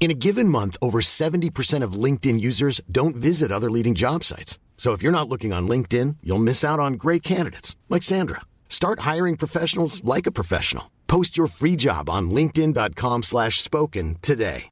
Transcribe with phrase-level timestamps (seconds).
[0.00, 4.58] In a given month, over 70% of LinkedIn users don't visit other leading job sites.
[4.76, 8.42] So if you're not looking on LinkedIn, you'll miss out on great candidates like Sandra.
[8.68, 10.90] Start hiring professionals like a professional.
[11.08, 14.70] Post your free job on linkedin.com/spoken slash spoken today.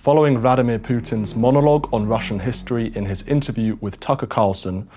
[0.00, 4.88] Following Vladimir Putin's monologue on Russian history in his interview with Tucker Carlson,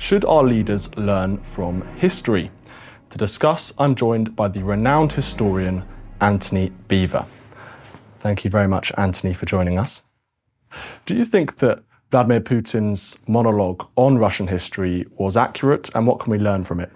[0.00, 2.50] should our leaders learn from history?
[3.10, 5.84] To discuss, I'm joined by the renowned historian
[6.22, 7.26] Antony Beevor.
[8.18, 10.02] Thank you very much, Antony, for joining us.
[11.04, 16.30] Do you think that Vladimir Putin's monologue on Russian history was accurate, and what can
[16.30, 16.90] we learn from it?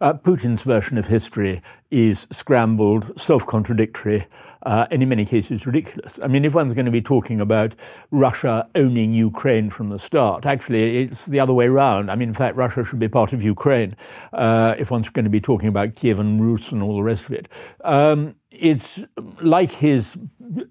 [0.00, 4.26] Uh, Putin's version of history is scrambled, self contradictory,
[4.64, 6.18] uh, and in many cases ridiculous.
[6.22, 7.74] I mean, if one's going to be talking about
[8.10, 12.10] Russia owning Ukraine from the start, actually, it's the other way around.
[12.10, 13.96] I mean, in fact, Russia should be part of Ukraine
[14.32, 17.32] uh, if one's going to be talking about Kievan Rus and all the rest of
[17.32, 17.48] it.
[17.84, 19.00] Um, it's
[19.40, 20.16] like his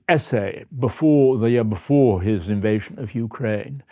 [0.07, 3.83] essay before the year before his invasion of Ukraine.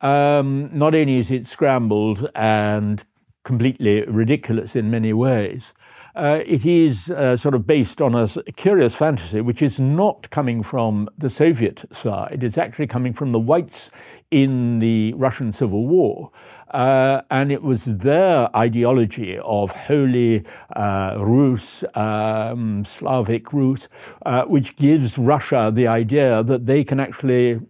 [0.00, 3.04] Um, not only is it scrambled and
[3.44, 5.72] completely ridiculous in many ways.
[6.14, 10.62] Uh, it is uh, sort of based on a curious fantasy, which is not coming
[10.62, 12.42] from the Soviet side.
[12.42, 13.90] It's actually coming from the whites
[14.30, 16.30] in the Russian Civil War.
[16.70, 20.44] Uh, and it was their ideology of holy
[20.76, 23.88] uh, Rus, um, Slavic Rus,
[24.24, 27.60] uh, which gives Russia the idea that they can actually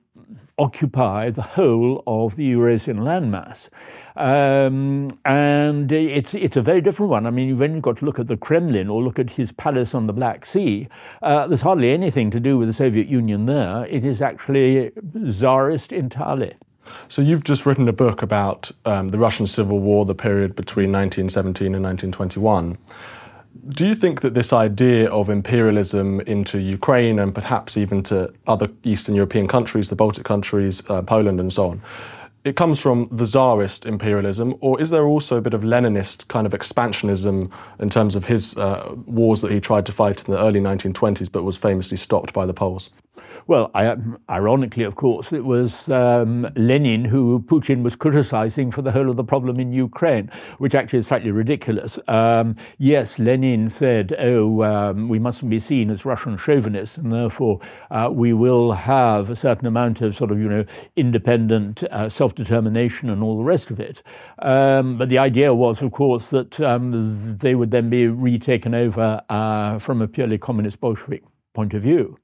[0.59, 3.69] occupy the whole of the Eurasian landmass.
[4.17, 7.27] Um, and it's, it's a very different one.
[7.27, 9.95] I mean, when you've got to look at the Kremlin or look at his palace
[9.95, 10.89] on the Black Sea,
[11.23, 13.87] uh, there's hardly anything to do with the Soviet Union there.
[13.87, 14.93] It is actually
[15.31, 16.55] czarist entirely.
[17.09, 20.93] So you've just written a book about um, the Russian Civil War, the period between
[20.93, 22.79] 1917 and 1921.
[23.69, 28.69] Do you think that this idea of imperialism into Ukraine and perhaps even to other
[28.85, 31.83] Eastern European countries, the Baltic countries, uh, Poland, and so on,
[32.45, 36.47] it comes from the Tsarist imperialism, or is there also a bit of Leninist kind
[36.47, 40.41] of expansionism in terms of his uh, wars that he tried to fight in the
[40.41, 42.91] early 1920s but was famously stopped by the Poles?
[43.47, 43.97] Well, I,
[44.29, 49.17] ironically, of course, it was um, Lenin who Putin was criticizing for the whole of
[49.17, 51.99] the problem in Ukraine, which actually is slightly ridiculous.
[52.07, 57.61] Um, yes, Lenin said, oh, um, we mustn't be seen as Russian chauvinists, and therefore
[57.91, 60.65] uh, we will have a certain amount of sort of, you know,
[60.97, 64.03] independent uh, self determination and all the rest of it.
[64.41, 69.21] Um, but the idea was, of course, that um, they would then be retaken over
[69.29, 72.17] uh, from a purely communist Bolshevik point of view.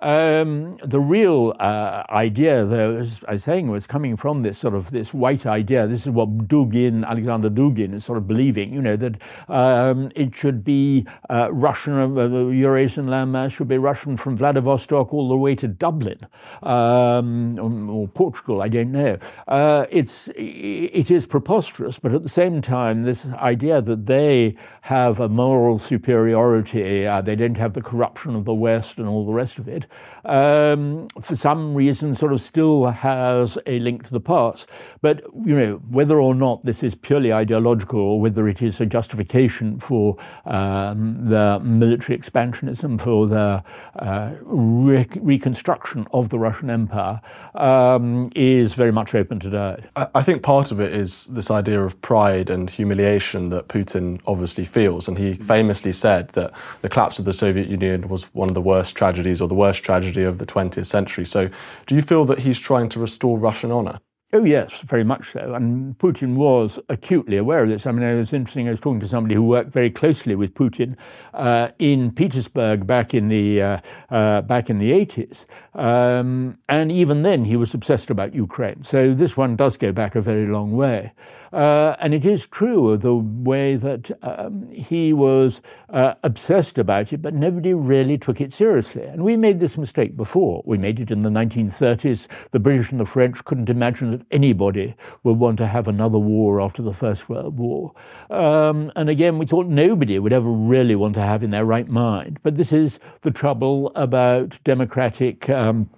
[0.00, 4.74] Um, the real uh, idea, though, as I was saying, was coming from this sort
[4.74, 5.86] of this white idea.
[5.88, 8.72] This is what Dugin, Alexander Dugin, is sort of believing.
[8.72, 14.16] You know that um, it should be uh, Russian, uh, Eurasian landmass should be Russian
[14.16, 16.26] from Vladivostok all the way to Dublin
[16.62, 18.62] um, or, or, Portugal.
[18.62, 19.18] I don't know.
[19.48, 25.18] Uh, it's it is preposterous, but at the same time, this idea that they have
[25.18, 29.32] a moral superiority, uh, they don't have the corruption of the West and all the
[29.32, 29.87] rest of it
[30.24, 34.68] um, for some reason, sort of still has a link to the past.
[35.00, 38.86] But you know, whether or not this is purely ideological, or whether it is a
[38.86, 43.62] justification for um, the military expansionism, for the
[43.98, 47.20] uh, re- reconstruction of the Russian Empire,
[47.54, 49.76] um, is very much open today.
[49.96, 54.64] I think part of it is this idea of pride and humiliation that Putin obviously
[54.64, 56.52] feels, and he famously said that
[56.82, 59.77] the collapse of the Soviet Union was one of the worst tragedies or the worst
[59.80, 61.24] tragedy of the 20th century.
[61.24, 61.48] So,
[61.86, 64.00] do you feel that he's trying to restore Russian honour?
[64.30, 65.54] Oh, yes, very much so.
[65.54, 67.86] And Putin was acutely aware of this.
[67.86, 68.68] I mean, it was interesting.
[68.68, 70.96] I was talking to somebody who worked very closely with Putin
[71.32, 73.80] uh, in Petersburg back in the uh,
[74.10, 78.82] uh, back in the 80s, um, and even then he was obsessed about Ukraine.
[78.82, 81.12] So this one does go back a very long way.
[81.52, 87.12] Uh, and it is true of the way that um, he was uh, obsessed about
[87.12, 89.02] it, but nobody really took it seriously.
[89.02, 90.62] And we made this mistake before.
[90.66, 92.26] We made it in the 1930s.
[92.50, 96.60] The British and the French couldn't imagine that anybody would want to have another war
[96.60, 97.92] after the First World War.
[98.30, 101.88] Um, and again, we thought nobody would ever really want to have in their right
[101.88, 102.40] mind.
[102.42, 105.48] But this is the trouble about democratic.
[105.48, 105.90] Um,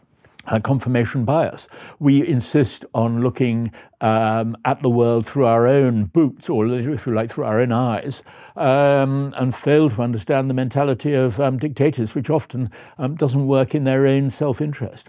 [0.46, 1.68] uh, confirmation bias.
[1.98, 7.14] We insist on looking um, at the world through our own boots, or if you
[7.14, 8.22] like, through our own eyes,
[8.56, 13.74] um, and fail to understand the mentality of um, dictators, which often um, doesn't work
[13.74, 15.08] in their own self interest.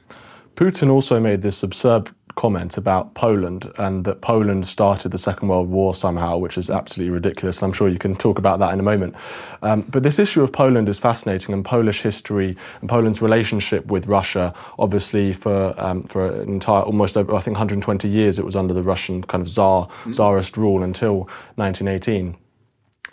[0.56, 5.70] Putin also made this absurd comment about Poland and that Poland started the Second World
[5.70, 7.62] War somehow, which is absolutely ridiculous.
[7.62, 9.16] I'm sure you can talk about that in a moment.
[9.62, 14.08] Um, but this issue of Poland is fascinating, and Polish history and Poland's relationship with
[14.08, 18.56] Russia, obviously for um, for an entire almost over, I think 120 years, it was
[18.56, 22.38] under the Russian kind of czar czarist rule until 1918.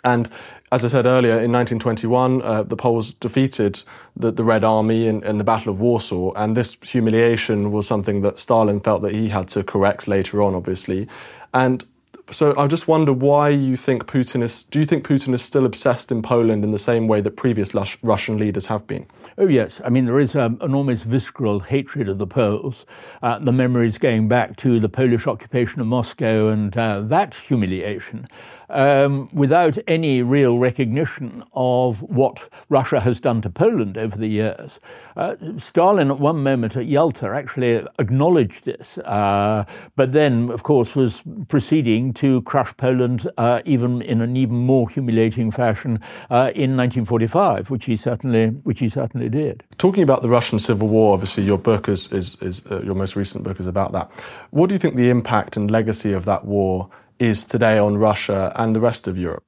[0.03, 0.29] And
[0.71, 3.83] as I said earlier, in 1921, uh, the Poles defeated
[4.15, 8.21] the, the Red Army in, in, the Battle of Warsaw, and this humiliation was something
[8.21, 11.07] that Stalin felt that he had to correct later on, obviously.
[11.53, 11.83] And
[12.31, 14.63] so I just wonder why you think Putin is.
[14.63, 17.73] Do you think Putin is still obsessed in Poland in the same way that previous
[18.03, 19.07] Russian leaders have been?
[19.37, 22.85] Oh yes, I mean there is um, an almost visceral hatred of the Poles.
[23.23, 28.27] Uh, the memories going back to the Polish occupation of Moscow and uh, that humiliation
[28.69, 34.79] um, without any real recognition of what Russia has done to Poland over the years.
[35.15, 40.95] Uh, Stalin, at one moment at Yalta, actually acknowledged this, uh, but then, of course,
[40.95, 45.99] was proceeding to crush Poland uh, even in an even more humiliating fashion
[46.29, 49.63] uh, in 1945, which he certainly, which he certainly did.
[49.77, 53.15] Talking about the Russian Civil War, obviously, your book is, is, is uh, your most
[53.15, 54.09] recent book is about that.
[54.51, 56.89] What do you think the impact and legacy of that war
[57.19, 59.43] is today on Russia and the rest of Europe?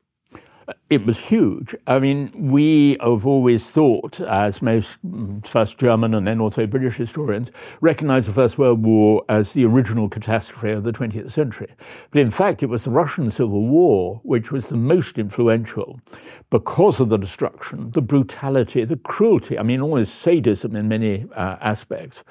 [0.90, 1.76] It was huge.
[1.88, 4.98] I mean, we have always thought, as most
[5.46, 7.50] first German and then also British historians,
[7.82, 11.74] recognize the First World War as the original catastrophe of the 20th century.
[12.12, 16.00] But in fact, it was the Russian Civil War which was the most influential
[16.50, 21.58] because of the destruction, the brutality, the cruelty, I mean, almost sadism in many uh,
[21.62, 22.24] aspects.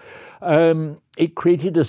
[0.43, 1.85] Um, it created a,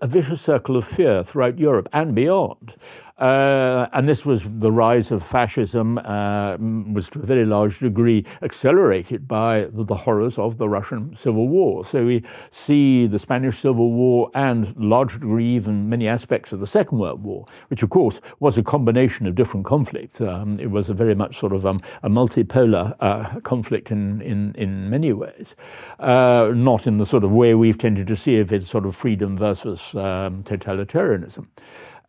[0.00, 2.74] a vicious circle of fear throughout Europe and beyond.
[3.18, 6.56] Uh, and this was the rise of fascism, uh,
[6.92, 11.84] was to a very large degree accelerated by the, horrors of the Russian Civil War.
[11.84, 16.66] So we see the Spanish Civil War and, large degree, even many aspects of the
[16.66, 20.20] Second World War, which of course was a combination of different conflicts.
[20.20, 24.54] Um, it was a very much sort of um, a multipolar uh, conflict in, in,
[24.56, 25.54] in many ways,
[26.00, 28.96] uh, not in the sort of way we've tended to see of it, sort of
[28.96, 31.46] freedom versus um, totalitarianism.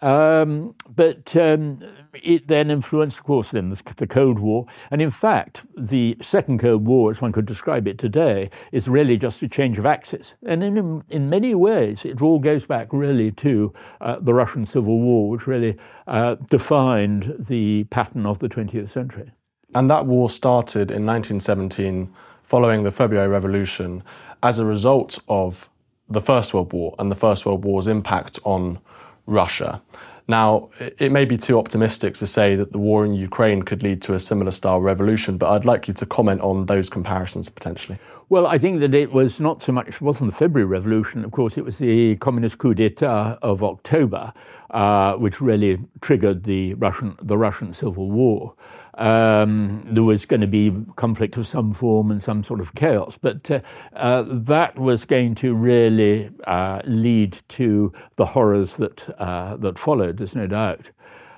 [0.05, 1.79] Um, but um,
[2.13, 4.67] it then influenced, of course, then the, the, Cold War.
[4.91, 9.17] And in fact, the Second Cold War, as one could describe it today, is really
[9.17, 10.35] just a change of axis.
[10.45, 14.99] And in, in many ways, it all goes back really to uh, the Russian Civil
[14.99, 15.75] War, which really
[16.05, 19.31] uh, defined the pattern of the 20th century.
[19.73, 22.13] And that war started in 1917,
[22.43, 24.03] following the February Revolution,
[24.43, 25.67] as a result of
[26.07, 28.77] the First World War and the First World War's impact on
[29.25, 29.81] Russia.
[30.27, 34.01] Now, it may be too optimistic to say that the war in Ukraine could lead
[34.03, 37.99] to a similar style revolution, but I'd like you to comment on those comparisons potentially.
[38.27, 41.31] Well, I think that it was not so much, it wasn't the February Revolution, of
[41.31, 44.33] course, it was the communist coup d'etat of October,
[44.71, 48.55] uh, which really triggered the Russian, the Russian Civil War
[48.95, 53.17] um, there was going to be conflict of some form and some sort of chaos.
[53.21, 53.59] But uh,
[53.93, 60.17] uh, that was going to really uh, lead to the horrors that uh, that followed.
[60.17, 60.91] There's no doubt.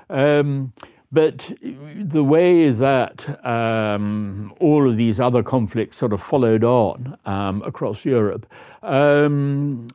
[0.09, 0.73] Um,
[1.11, 7.61] but the way that um, all of these other conflicts sort of followed on um,
[7.63, 8.45] across Europe
[8.83, 9.87] um,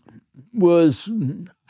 [0.55, 1.11] was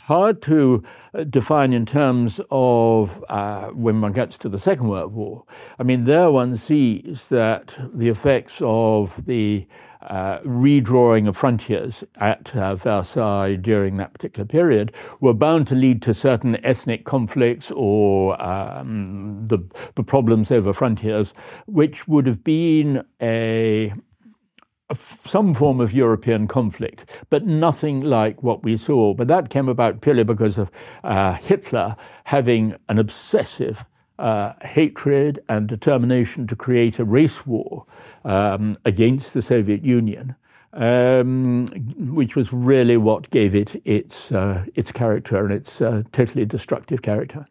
[0.04, 0.82] hard to
[1.14, 5.44] uh, define in terms of uh, when one gets to the Second World War.
[5.78, 9.66] I mean, there one sees that the effects of the
[10.02, 16.02] uh, redrawing of frontiers at uh, Versailles during that particular period were bound to lead
[16.02, 19.58] to certain ethnic conflicts or um, the,
[19.94, 21.32] the problems over frontiers,
[21.66, 23.92] which would have been a
[25.00, 29.14] some form of European conflict, but nothing like what we saw.
[29.14, 30.70] But that came about purely because of
[31.04, 33.84] uh, Hitler having an obsessive
[34.18, 37.86] uh, hatred and determination to create a race war
[38.24, 40.36] um, against the Soviet Union
[40.74, 46.44] um, which was really what gave it its uh, its character and its uh, totally
[46.44, 47.46] destructive character.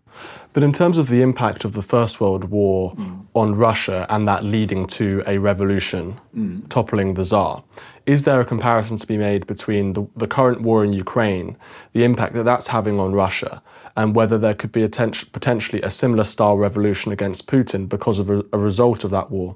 [0.54, 3.25] But in terms of the impact of the First World War mm.
[3.34, 6.68] on Russia and that leading to a revolution, mm.
[6.68, 7.63] toppling the Tsar,
[8.06, 11.56] is there a comparison to be made between the, the, current war in Ukraine,
[11.94, 13.62] the impact that that's having on Russia,
[13.96, 18.20] and whether there could be a ten- potentially a similar style revolution against Putin because
[18.20, 19.56] of a, a result of that war?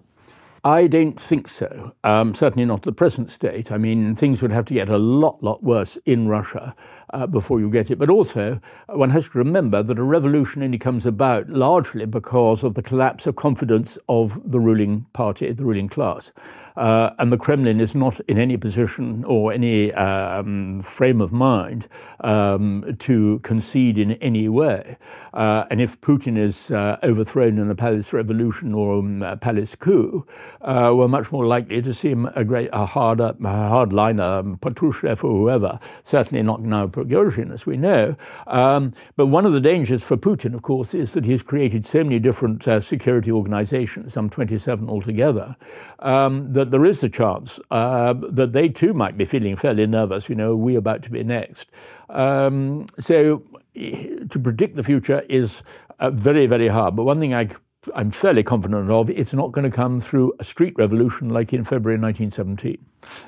[0.66, 1.94] I don't think so.
[2.04, 3.72] Um, certainly not at the present state.
[3.72, 6.76] I mean, things would have to get a lot, lot worse in Russia
[7.16, 7.98] uh, before you get it.
[7.98, 12.74] But also, one has to remember that a revolution only comes about largely because of
[12.74, 16.32] the collapse of confidence of the ruling party, the ruling class.
[16.76, 21.88] Uh, and the Kremlin is not in any position or any um, frame of mind
[22.20, 24.98] um, to concede in any way.
[25.34, 29.76] Uh, and if Putin is uh, overthrown in a palace revolution or um, a palace
[29.76, 30.26] coup,
[30.62, 34.58] uh, we're much more likely to see him a great a hard, a hardliner, um,
[34.58, 38.16] Patrushev or whoever, certainly not now Prigozhin, as we know.
[38.48, 42.04] Um, but one of the dangers for Putin, of course, is that he's created so
[42.04, 45.56] many different uh, security organizations, some 27 altogether,
[46.00, 50.30] um, that there is a chance uh, that they too might be feeling fairly nervous.
[50.30, 51.70] You know, we're about to be next.
[52.10, 53.44] Um, so
[53.76, 55.64] to predict the future is
[56.00, 56.96] uh, very, very hard.
[56.96, 57.50] But one thing I
[57.94, 61.64] I'm fairly confident of, it's not going to come through a street revolution like in
[61.64, 62.84] February 1917.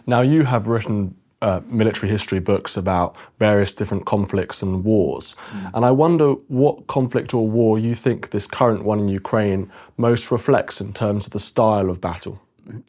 [0.07, 5.35] Now, you have written uh, military history books about various different conflicts and wars.
[5.51, 5.71] Mm.
[5.75, 10.31] And I wonder what conflict or war you think this current one in Ukraine most
[10.31, 12.41] reflects in terms of the style of battle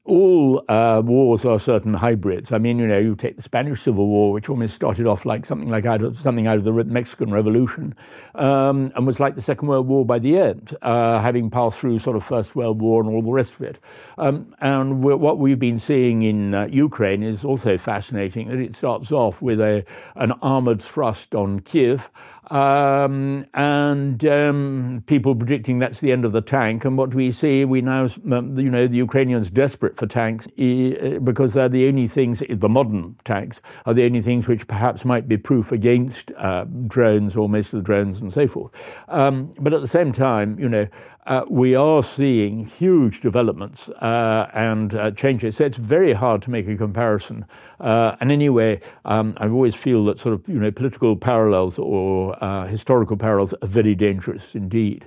[0.04, 2.52] all uh, wars are certain hybrids.
[2.52, 5.46] I mean, you know, you take the Spanish Civil War, which almost started off like
[5.46, 7.94] something like out of something out of the Mexican Revolution,
[8.34, 11.98] um, and was like the Second World War by the end, uh, having passed through
[11.98, 13.78] sort of First World War and all the rest of it.
[14.16, 18.48] Um, and what we've been seeing in uh, Ukraine is also fascinating.
[18.48, 19.84] That it starts off with a
[20.16, 22.10] an armored thrust on Kiev.
[22.50, 26.84] Um, and um, people predicting that's the end of the tank.
[26.84, 31.54] And what do we see, we now, you know, the Ukrainians desperate for tanks because
[31.54, 35.36] they're the only things, the modern tanks, are the only things which perhaps might be
[35.36, 38.72] proof against uh, drones or most of the drones and so forth.
[39.08, 40.86] Um, but at the same time, you know,
[41.28, 45.56] uh, we are seeing huge developments uh, and uh, changes.
[45.56, 47.44] So it's very hard to make a comparison.
[47.80, 52.42] Uh, and anyway, um, I always feel that sort of you know political parallels or
[52.42, 55.06] uh, historical parallels are very dangerous indeed.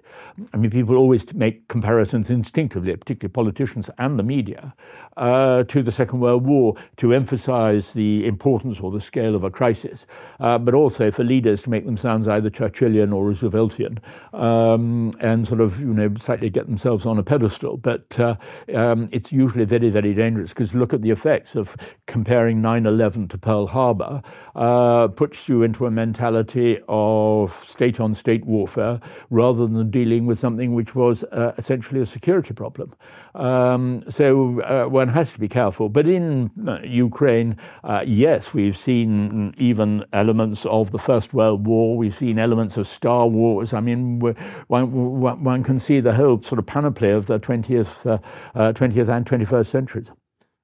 [0.53, 4.75] I mean, people always make comparisons instinctively, particularly politicians and the media,
[5.17, 9.49] uh, to the Second World War to emphasize the importance or the scale of a
[9.49, 10.05] crisis,
[10.39, 13.97] but also for leaders to make them sound either Churchillian or Rooseveltian,
[14.33, 17.77] um, and sort of you know slightly get themselves on a pedestal.
[17.77, 18.35] But uh,
[18.73, 21.75] um, it's usually very, very dangerous because look at the effects of
[22.07, 24.21] comparing 9 11 to Pearl Harbor,
[24.55, 28.99] uh, puts you into a mentality of state on state warfare
[29.29, 32.93] rather than dealing with something which was uh, essentially a security problem.
[33.35, 35.89] Um, so uh, one has to be careful.
[35.89, 41.97] But in uh, Ukraine, uh, yes, we've seen even elements of the First World War,
[41.97, 43.73] we've seen elements of Star Wars.
[43.73, 44.19] I mean,
[44.67, 48.17] one, one can see the whole sort of panoply of the 20th, uh,
[48.57, 50.07] uh, 20th and 21st centuries.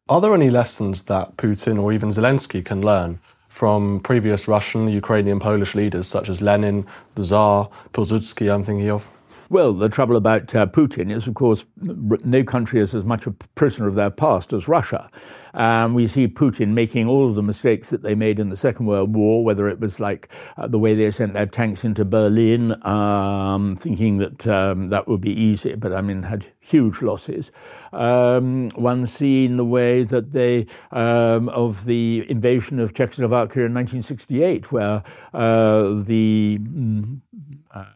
[0.10, 3.20] Are there any lessons that Putin or even Zelensky can learn
[3.50, 9.10] from previous Russian, Ukrainian, Polish leaders such as Lenin, the Tsar, Pilsudski, I'm thinking of?
[9.50, 13.32] Well, the trouble about uh, Putin is, of course, no country is as much a
[13.32, 15.10] prisoner of their past as Russia.
[15.54, 18.86] Um, we see Putin making all of the mistakes that they made in the Second
[18.86, 20.28] World War, whether it was like
[20.58, 25.22] uh, the way they sent their tanks into Berlin, um, thinking that um, that would
[25.22, 27.50] be easy, but I mean, had huge losses.
[27.94, 34.72] Um, one seen the way that they, um, of the invasion of Czechoslovakia in 1968,
[34.72, 37.22] where uh, the mm,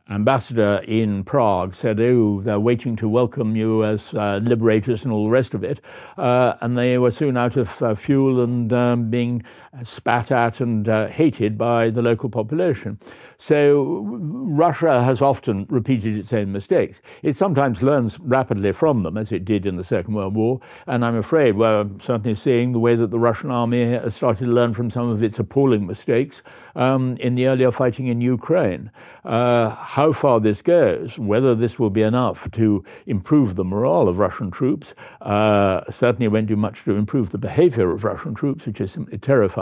[0.10, 5.26] ambassador in Prague said, Oh, they're waiting to welcome you as uh, liberators and all
[5.26, 5.80] the rest of it.
[6.18, 9.44] Uh, and they were soon out of uh, fuel and um, being
[9.84, 13.00] spat at and uh, hated by the local population.
[13.38, 17.02] So Russia has often repeated its own mistakes.
[17.24, 20.60] It sometimes learns rapidly from them, as it did in the Second World War.
[20.86, 24.52] And I'm afraid we're certainly seeing the way that the Russian army has started to
[24.52, 26.44] learn from some of its appalling mistakes
[26.76, 28.92] um, in the earlier fighting in Ukraine.
[29.26, 34.20] Uh, how far this goes, whether this will be enough to improve the morale of
[34.20, 38.82] Russian troops, uh, certainly won't do much to improve the behavior of Russian troops, which
[38.82, 39.61] is simply terrifying.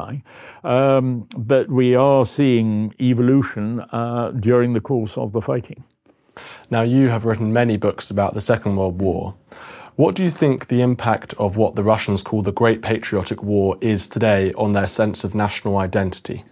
[0.64, 5.84] Um, but we are seeing evolution uh, during the course of the fighting.
[6.70, 9.36] Now, you have written many books about the Second World War.
[9.96, 13.78] What do you think the impact of what the Russians call the Great Patriotic War
[13.82, 16.46] is today on their sense of national identity?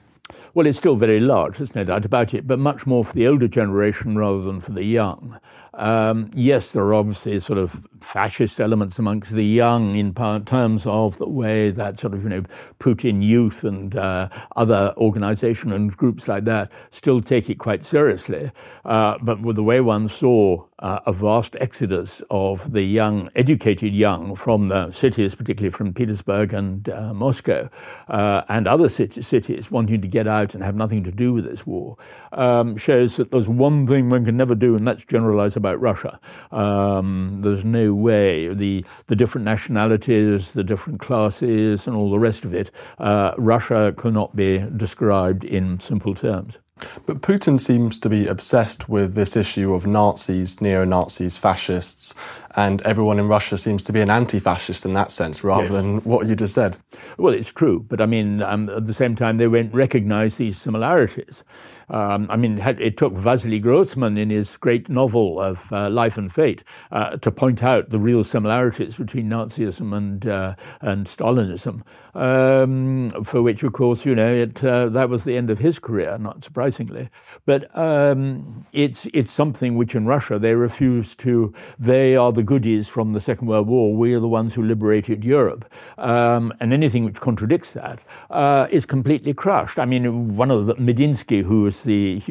[0.53, 3.27] Well, it's still very large, there's no doubt about it, but much more for the
[3.27, 5.39] older generation rather than for the young.
[5.77, 11.17] Um, yes, there are obviously sort of fascist elements amongst the young in terms of
[11.19, 12.43] the way that sort of, you know,
[12.79, 18.51] Putin Youth and uh, other organizations and groups like that still take it quite seriously.
[18.85, 23.93] Uh, but with the way one saw uh, a vast exodus of the young, educated
[23.93, 27.69] young from the cities, particularly from Petersburg and uh, Moscow
[28.07, 31.65] uh, and other cities, wanting to get out and have nothing to do with this
[31.65, 31.97] war,
[32.31, 36.19] um, shows that there's one thing one can never do, and that's generalize about Russia.
[36.51, 42.45] Um, there's no way the the different nationalities, the different classes, and all the rest
[42.45, 42.71] of it.
[42.97, 46.57] Uh, Russia cannot be described in simple terms.
[47.05, 52.13] But Putin seems to be obsessed with this issue of Nazis, neo Nazis, fascists,
[52.57, 55.71] and everyone in Russia seems to be an anti fascist in that sense rather yes.
[55.71, 56.75] than what you just said.
[57.17, 60.57] Well, it's true, but I mean, um, at the same time, they won't recognize these
[60.57, 61.43] similarities.
[61.89, 66.33] Um, I mean, it took Vasily Grossman in his great novel of uh, Life and
[66.33, 71.83] Fate uh, to point out the real similarities between Nazism and uh, and Stalinism,
[72.13, 75.79] um, for which, of course, you know, it, uh, that was the end of his
[75.79, 77.09] career, not surprisingly.
[77.45, 81.53] But um, it's it's something which in Russia they refuse to.
[81.79, 83.95] They are the goodies from the Second World War.
[83.95, 87.99] We are the ones who liberated Europe, um, and anything which contradicts that
[88.31, 89.77] uh, is completely crushed.
[89.77, 92.23] I mean, one of the Medinsky, who was the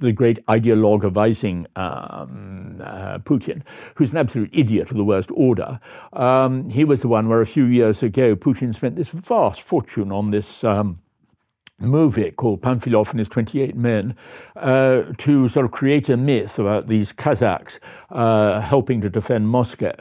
[0.00, 3.62] the great ideologue advising um, uh, Putin,
[3.94, 5.80] who's an absolute idiot of the worst order.
[6.12, 10.10] Um, he was the one where a few years ago Putin spent this vast fortune
[10.10, 10.64] on this.
[10.64, 10.98] Um,
[11.78, 14.14] movie called Panfilov and his 28 men
[14.56, 19.92] uh, to sort of create a myth about these Kazakhs uh, helping to defend Moscow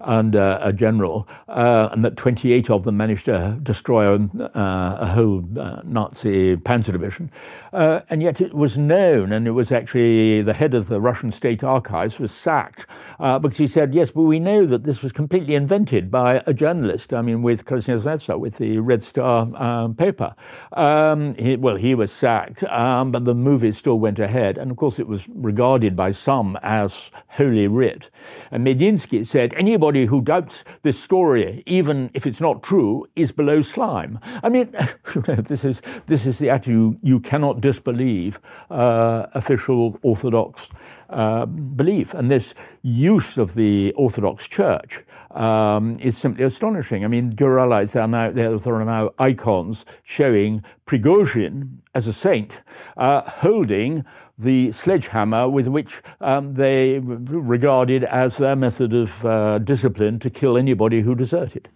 [0.00, 4.18] under a general, uh, and that 28 of them managed to destroy a,
[4.54, 7.30] uh, a whole uh, Nazi panzer division.
[7.72, 11.32] Uh, and yet it was known, and it was actually the head of the Russian
[11.32, 12.86] state archives was sacked
[13.18, 17.14] because he said, yes, but we know that this was completely invented by a journalist,
[17.14, 20.34] I mean, with Krasnaya with the Red Star um, paper.
[20.72, 24.58] Um, he, well, he was sacked, um, but the movie still went ahead.
[24.58, 28.10] And of course, it was regarded by some as holy writ.
[28.50, 33.62] And Medinsky said, anybody who doubts this story, even if it's not true, is below
[33.62, 34.18] slime.
[34.42, 34.74] I mean,
[35.14, 38.38] this is, this is the attitude you cannot disbelieve
[38.70, 40.68] uh, official Orthodox
[41.12, 42.14] uh, belief.
[42.14, 47.04] And this use of the Orthodox Church um, is simply astonishing.
[47.04, 52.62] I mean, Duralites are now there are now icons showing Prigozhin as a saint
[52.96, 54.04] uh, holding
[54.38, 60.56] the sledgehammer with which um, they regarded as their method of uh, discipline to kill
[60.56, 61.68] anybody who deserted.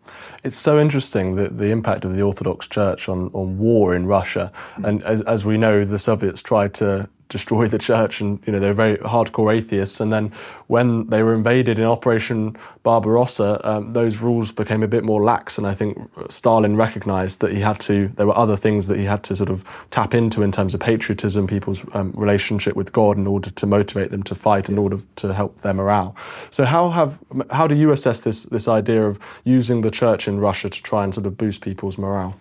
[0.42, 4.50] It's so interesting that the impact of the Orthodox Church on, on war in Russia.
[4.82, 8.58] And as, as we know, the Soviets tried to destroy the church and you know
[8.58, 10.00] they're very hardcore atheists.
[10.00, 10.32] And then
[10.66, 15.58] when they were invaded in operation barbarossa um, those rules became a bit more lax.
[15.58, 19.04] And i think stalin recognized that he had to there were other things that he
[19.04, 23.16] had to sort of tap into in terms of patriotism people's um, relationship with god
[23.16, 26.16] in order to motivate them to fight in order to help their morale.
[26.50, 27.18] So how have
[27.50, 31.04] how do you assess this this idea of using the church in russia to try
[31.04, 32.36] and sort of boost people's morale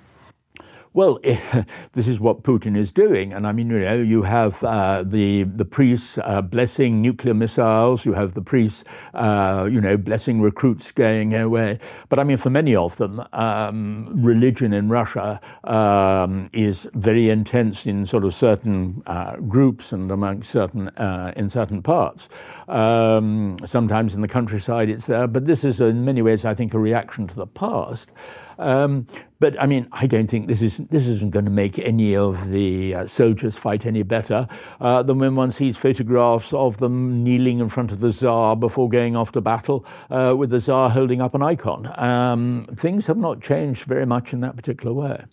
[0.96, 1.20] well,
[1.92, 5.44] this is what Putin is doing, and I mean, you know, you have uh, the
[5.44, 10.92] the priests uh, blessing nuclear missiles, you have the priests, uh, you know, blessing recruits
[10.92, 11.80] going away.
[12.08, 17.86] But I mean, for many of them, um, religion in Russia um, is very intense
[17.86, 22.30] in sort of certain uh, groups and among certain uh, in certain parts.
[22.70, 26.74] Um, sometimes in the countryside, it's there, but this is in many ways, I think,
[26.74, 28.12] a reaction to the past.
[28.58, 29.08] Um,
[29.40, 32.50] but I mean, I don't think this is this isn't going to make any of
[32.50, 34.48] the uh, soldiers fight any better
[34.80, 38.90] uh, than when one sees photographs of them kneeling in front of the Tsar before
[38.90, 41.92] going off to battle, uh, with the Tsar holding up an icon.
[41.98, 45.26] Um, things have not changed very much in that particular way.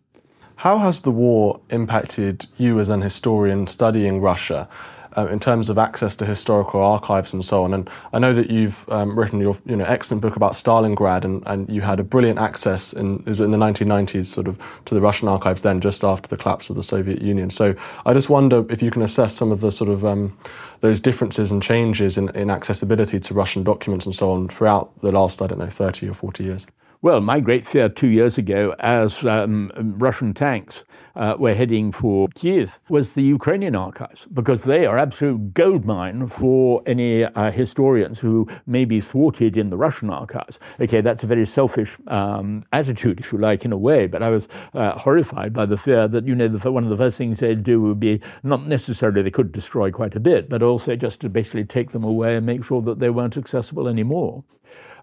[0.56, 4.68] How has the war impacted you as an historian studying Russia?
[5.16, 7.74] Uh, in terms of access to historical archives and so on.
[7.74, 11.42] And I know that you've um, written your you know excellent book about Stalingrad, and,
[11.46, 15.28] and you had a brilliant access in in the 1990s, sort of to the Russian
[15.28, 17.50] archives then, just after the collapse of the Soviet Union.
[17.50, 17.74] So
[18.06, 20.36] I just wonder if you can assess some of the sort of um,
[20.80, 25.12] those differences and changes in, in accessibility to Russian documents and so on throughout the
[25.12, 26.66] last I don't know 30 or 40 years.
[27.04, 30.84] Well, my great fear two years ago, as um, Russian tanks
[31.16, 36.80] uh, were heading for Kiev, was the Ukrainian archives, because they are absolute goldmine for
[36.86, 40.60] any uh, historians who may be thwarted in the Russian archives.
[40.80, 44.28] Okay, that's a very selfish um, attitude, if you like, in a way, but I
[44.28, 47.40] was uh, horrified by the fear that, you know, the, one of the first things
[47.40, 51.18] they'd do would be not necessarily they could destroy quite a bit, but also just
[51.22, 54.44] to basically take them away and make sure that they weren't accessible anymore.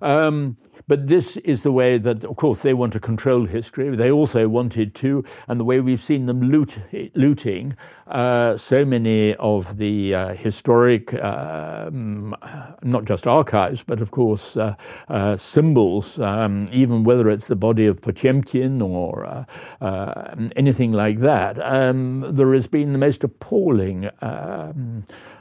[0.02, 0.56] Um,
[0.88, 3.96] but this is the way that, of course, they want to control history.
[3.96, 6.78] They also wanted to, and the way we've seen them loot,
[7.16, 7.76] looting
[8.08, 14.76] uh, so many of the uh, historic, uh, not just archives, but of course uh,
[15.10, 19.46] uh, symbols, um, even whether it's the body of Potemkin or
[19.82, 21.60] uh, anything like that.
[21.62, 24.10] Um, there has been the most appalling.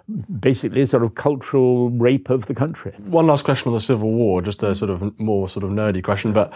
[0.09, 2.93] Um, a sort of cultural rape of the country.
[2.99, 6.03] One last question on the Civil War, just a sort of more sort of nerdy
[6.03, 6.53] question, but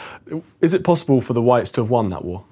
[0.60, 2.44] is it possible for the whites to have won that war?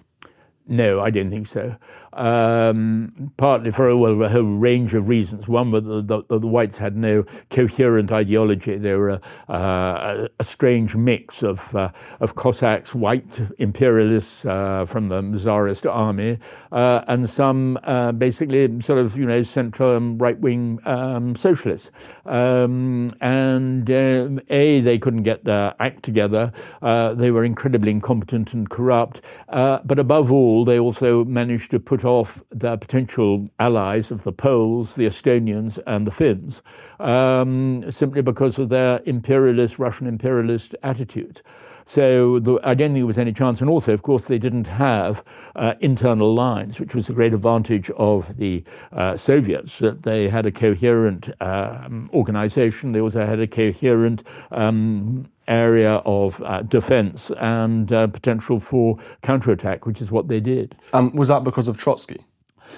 [0.69, 1.77] No, I don't think so
[2.13, 5.47] um, partly for a, well, a, whole range of reasons.
[5.47, 8.77] One was the, the, whites had no coherent ideology.
[8.79, 15.09] They were a, uh, a strange mix of, uh, of Cossacks, white imperialists uh, from
[15.09, 16.39] the Tsarist army,
[16.73, 21.91] uh, and some uh, basically sort of, you know, central and right wing um, socialists.
[22.27, 26.53] Um, and um, A, they couldn't get their act together.
[26.83, 29.21] Uh, they were incredibly incompetent and corrupt.
[29.49, 34.33] but above all, they also managed to put put off their potential allies of the
[34.33, 36.63] Poles, the Estonians, and the Finns,
[36.99, 41.43] um, simply because of their imperialist, Russian imperialist attitude.
[41.87, 43.61] So the, I don't think there was any chance.
[43.61, 45.25] And also, of course, they didn't have
[45.57, 50.47] uh, internal lines, which was a great advantage of the uh, Soviets, that they had
[50.47, 52.93] a coherent um, organization.
[52.93, 59.85] They also had a coherent um, area of uh, defense and uh, potential for counterattack,
[59.85, 60.77] which is what they did.
[60.93, 62.25] Um, was that because of Trotsky?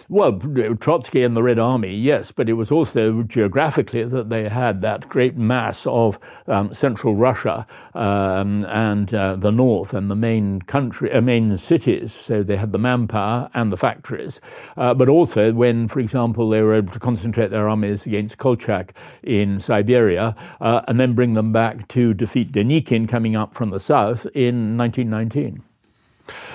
[0.09, 0.39] Well,
[0.81, 5.09] Trotsky and the Red Army, yes, but it was also geographically that they had that
[5.09, 11.11] great mass of um, central Russia um, and uh, the north and the main country,
[11.13, 12.13] uh, main cities.
[12.13, 14.41] So they had the manpower and the factories.
[14.77, 18.95] Uh, but also, when, for example, they were able to concentrate their armies against Kolchak
[19.23, 23.81] in Siberia uh, and then bring them back to defeat Denikin coming up from the
[23.81, 25.63] south in 1919.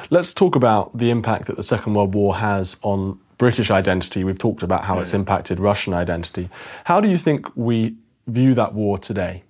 [0.10, 4.23] Let's talk about the impact that the Second World War has on British identity.
[4.23, 6.50] We've talked about how it's impacted Russian identity.
[6.86, 7.95] How do you think we
[8.28, 9.43] view that war today?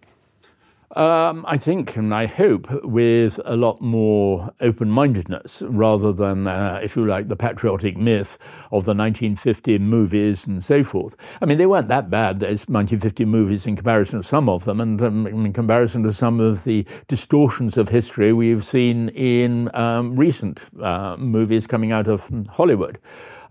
[0.96, 6.80] Um, I think and I hope with a lot more open mindedness rather than, uh,
[6.82, 8.40] if you like, the patriotic myth
[8.72, 11.16] of the 1950 movies and so forth.
[11.42, 14.80] I mean, they weren't that bad, those 1950 movies, in comparison to some of them,
[14.82, 20.16] and um, in comparison to some of the distortions of history we've seen in um,
[20.16, 22.98] recent uh, movies coming out of Hollywood.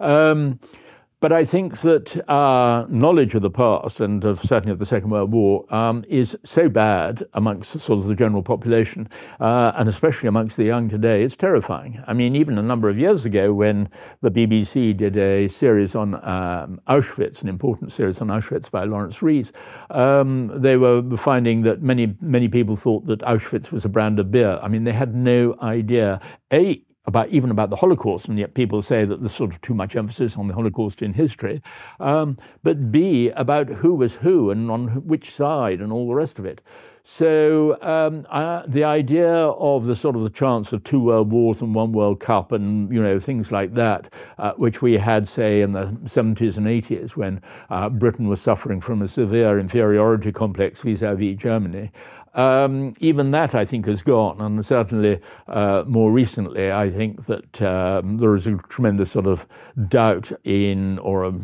[0.00, 0.60] Um,
[1.20, 5.08] but I think that our knowledge of the past and of certainly of the Second
[5.08, 9.08] World War um, is so bad amongst sort of the general population,
[9.40, 12.02] uh, and especially amongst the young today, it's terrifying.
[12.06, 13.88] I mean, even a number of years ago, when
[14.20, 19.22] the BBC did a series on um, Auschwitz, an important series on Auschwitz by Laurence
[19.22, 19.52] Rees,
[19.90, 24.30] um, they were finding that many many people thought that Auschwitz was a brand of
[24.30, 24.60] beer.
[24.62, 26.20] I mean, they had no idea.
[26.52, 29.74] A, about even about the Holocaust, and yet people say that there's sort of too
[29.74, 31.62] much emphasis on the Holocaust in history.
[32.00, 36.38] Um, but B, about who was who and on which side and all the rest
[36.38, 36.60] of it.
[37.08, 38.26] So um,
[38.66, 42.18] the idea of the sort of the chance of two world wars and one World
[42.18, 46.56] Cup and you know things like that, uh, which we had say in the 70s
[46.56, 47.40] and 80s when
[47.70, 51.92] uh, Britain was suffering from a severe inferiority complex vis-à-vis Germany,
[52.36, 54.40] um, even that, I think, has gone.
[54.40, 59.46] And certainly uh, more recently, I think that um, there is a tremendous sort of
[59.88, 61.34] doubt in, or a,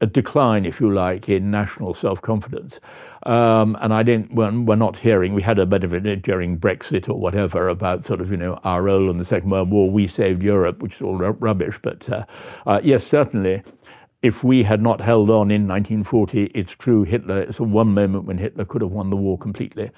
[0.00, 2.80] a decline, if you like, in national self confidence.
[3.24, 6.58] Um, and I don't, we're, we're, not hearing, we had a bit of it during
[6.58, 9.90] Brexit or whatever about sort of, you know, our role in the Second World War,
[9.90, 11.78] we saved Europe, which is all rubbish.
[11.82, 12.24] But uh,
[12.66, 13.62] uh, yes, certainly
[14.24, 18.38] if we had not held on in 1940, it's true, Hitler, it's one moment when
[18.38, 19.90] Hitler could have won the war completely.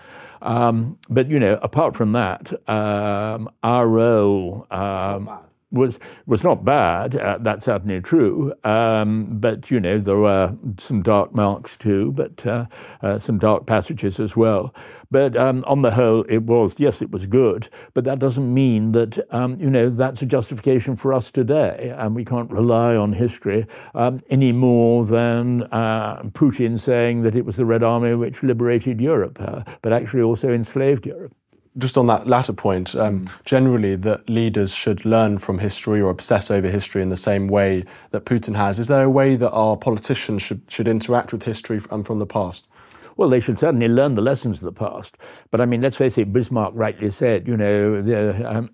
[0.42, 4.66] Um, but, you know, apart from that, um, our role.
[4.72, 5.30] Um,
[5.76, 7.16] was was not bad.
[7.16, 8.52] Uh, that's certainly true.
[8.64, 12.66] Um, but you know there were some dark marks too, but uh,
[13.02, 14.74] uh, some dark passages as well.
[15.10, 17.68] But um, on the whole, it was yes, it was good.
[17.94, 22.14] But that doesn't mean that um, you know that's a justification for us today, and
[22.14, 27.56] we can't rely on history um, any more than uh, Putin saying that it was
[27.56, 31.34] the Red Army which liberated Europe, uh, but actually also enslaved Europe
[31.78, 36.50] just on that latter point, um, generally that leaders should learn from history or obsess
[36.50, 38.78] over history in the same way that Putin has.
[38.78, 42.26] Is there a way that our politicians should, should interact with history from, from the
[42.26, 42.66] past?
[43.16, 45.16] Well, they should certainly learn the lessons of the past.
[45.50, 48.70] But I mean, let's face it, Bismarck rightly said, you know, the, um,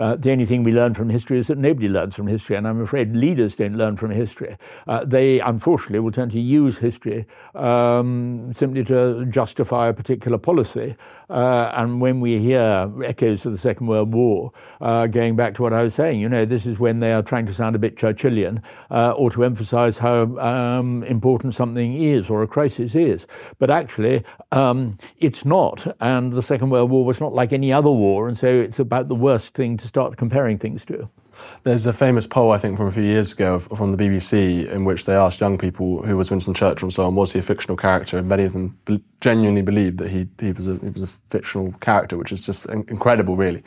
[0.00, 2.56] uh, the only thing we learn from history is that nobody learns from history.
[2.56, 4.56] And I'm afraid leaders don't learn from history.
[4.86, 10.96] Uh, they, unfortunately, will tend to use history um, simply to justify a particular policy.
[11.28, 15.62] Uh, and when we hear echoes of the Second World War, uh, going back to
[15.62, 17.78] what I was saying, you know, this is when they are trying to sound a
[17.78, 23.26] bit Churchillian uh, or to emphasize how um, important something is or a crisis is.
[23.58, 25.96] But actually, um, it's not.
[26.00, 28.26] And the Second World War was not like any other war.
[28.26, 31.08] And so it's about the worst thing to start comparing things to.
[31.64, 34.84] There's a famous poll, I think, from a few years ago from the BBC in
[34.84, 37.42] which they asked young people who was Winston Churchill and so on, was he a
[37.42, 38.18] fictional character?
[38.18, 38.78] And many of them
[39.20, 42.66] genuinely believed that he, he, was a, he was a fictional character, which is just
[42.66, 43.64] incredible, really.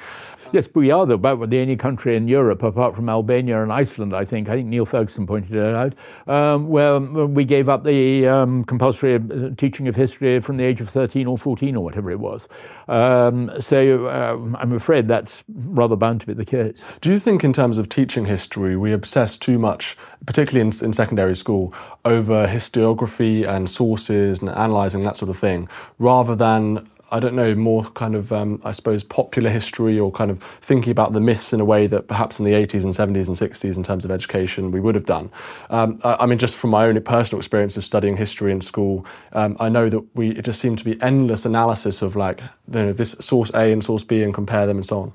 [0.53, 4.15] Yes, we are the, about the only country in Europe, apart from Albania and Iceland,
[4.15, 4.49] I think.
[4.49, 5.95] I think Niall Ferguson pointed it out,
[6.27, 10.79] um, where we gave up the um, compulsory uh, teaching of history from the age
[10.79, 12.47] of 13 or 14 or whatever it was.
[12.87, 16.83] Um, so uh, I'm afraid that's rather bound to be the case.
[17.01, 20.93] Do you think, in terms of teaching history, we obsess too much, particularly in, in
[20.93, 21.73] secondary school,
[22.05, 27.53] over historiography and sources and analysing that sort of thing, rather than I don't know,
[27.53, 31.53] more kind of, um, I suppose, popular history or kind of thinking about the myths
[31.53, 34.09] in a way that perhaps in the 80s and 70s and 60s in terms of
[34.09, 35.29] education we would have done.
[35.69, 39.05] Um, I, I, mean, just from my own personal experience of studying history in school,
[39.33, 42.83] um, I know that we it just seemed to be endless analysis of like, you
[42.83, 45.13] know, this source A and source B and compare them and so on.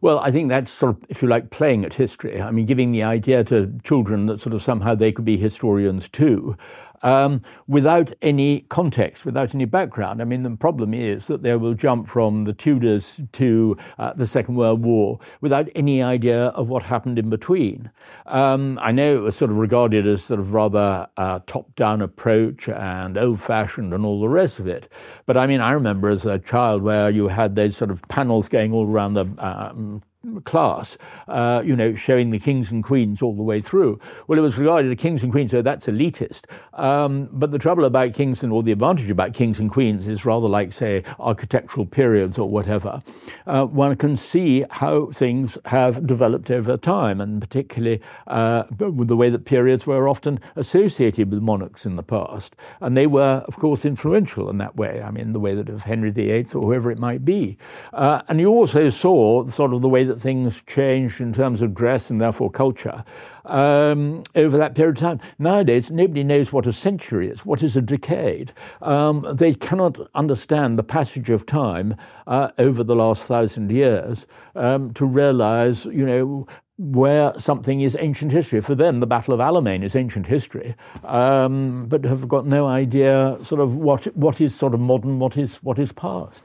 [0.00, 2.40] Well, I think that's sort of, if you like, playing at history.
[2.40, 6.08] I mean, giving the idea to children that sort of somehow they could be historians
[6.08, 6.56] too
[7.04, 10.20] um, without any context, without any background.
[10.20, 14.26] I mean, the problem is that they will jump from the Tudors to uh, the
[14.26, 17.90] Second World War without any idea of what happened in between.
[18.26, 22.00] Um, I know it was sort of regarded as sort of rather a top down
[22.00, 24.90] approach and old fashioned and all the rest of it.
[25.26, 28.48] But I mean, I remember as a child where you had those sort of panels
[28.48, 30.02] going all around the um,
[30.44, 30.96] class,
[31.28, 34.00] uh, you know, showing the kings and queens all the way through.
[34.26, 36.44] Well, it was regarded as kings and queens, so that's elitist.
[36.74, 40.24] Um, but the trouble about kings and, or the advantage about kings and queens is
[40.24, 43.02] rather like, say, architectural periods or whatever.
[43.46, 49.16] Uh, one can see how things have developed over time, and particularly uh, with the
[49.16, 52.56] way that periods were often associated with monarchs in the past.
[52.80, 55.02] And they were, of course, influential in that way.
[55.02, 57.58] I mean, the way that of Henry VIII or whoever it might be.
[57.92, 61.60] Uh, and you also saw sort of the way that that things changed in terms
[61.60, 63.04] of dress and therefore culture
[63.46, 65.20] um, over that period of time.
[65.38, 68.52] Nowadays, nobody knows what a century is, what is a decade.
[68.80, 71.96] Um, they cannot understand the passage of time
[72.26, 76.46] uh, over the last thousand years um, to realize, you know,
[76.76, 78.60] where something is ancient history.
[78.60, 80.74] For them, the Battle of Alamein is ancient history,
[81.04, 85.36] um, but have got no idea sort of what what is sort of modern, what
[85.36, 86.42] is what is past.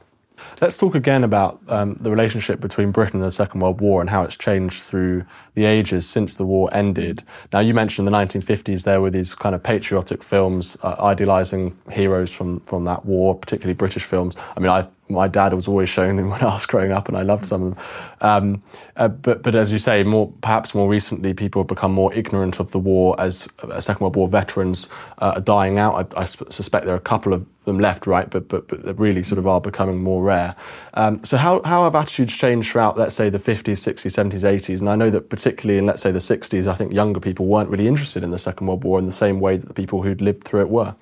[0.60, 4.10] Let's talk again about um, the relationship between Britain and the Second World War and
[4.10, 5.24] how it's changed through
[5.54, 7.22] the ages since the war ended.
[7.52, 12.32] Now, you mentioned the 1950s, there were these kind of patriotic films uh, idealising heroes
[12.32, 14.36] from, from that war, particularly British films.
[14.56, 17.16] I mean, I my dad was always showing them when I was growing up, and
[17.16, 17.84] I loved some of them.
[18.20, 18.62] Um,
[18.96, 22.60] uh, but, but as you say, more perhaps more recently, people have become more ignorant
[22.60, 26.14] of the war as uh, Second World War veterans uh, are dying out.
[26.16, 29.22] I, I, suspect there are a couple of them left, right, but but, but really
[29.22, 30.54] sort of are becoming more rare.
[30.94, 34.80] Um, so how how have attitudes changed throughout, let's say, the 50s, 60s, 70s, 80s?
[34.80, 37.70] And I know that particularly in let's say the 60s, I think younger people weren't
[37.70, 40.20] really interested in the Second World War in the same way that the people who'd
[40.20, 40.94] lived through it were.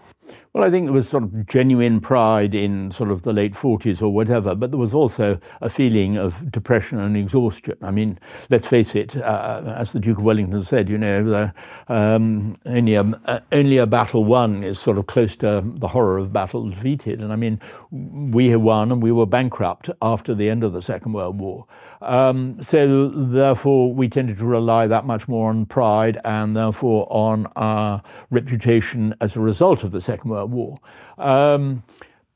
[0.58, 4.02] Well, I think there was sort of genuine pride in sort of the late 40s
[4.02, 7.76] or whatever, but there was also a feeling of depression and exhaustion.
[7.80, 8.18] I mean,
[8.50, 11.54] let's face it, uh, as the Duke of Wellington said, you know, the,
[11.86, 16.18] um, only, a, uh, only a battle won is sort of close to the horror
[16.18, 17.20] of battle defeated.
[17.20, 17.60] And I mean,
[17.92, 21.66] we had won and we were bankrupt after the end of the Second World War.
[22.00, 27.46] Um, so therefore, we tended to rely that much more on pride and therefore on
[27.54, 30.78] our reputation as a result of the Second World War.
[31.16, 31.82] Um,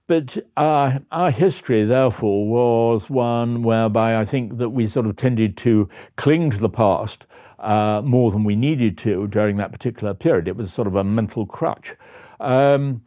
[0.06, 5.88] but our history, therefore, was one whereby I think that we sort of tended to
[6.16, 7.24] cling to the past
[7.58, 10.48] uh, more than we needed to during that particular period.
[10.48, 11.94] It was sort of a mental crutch.
[12.40, 13.02] Um,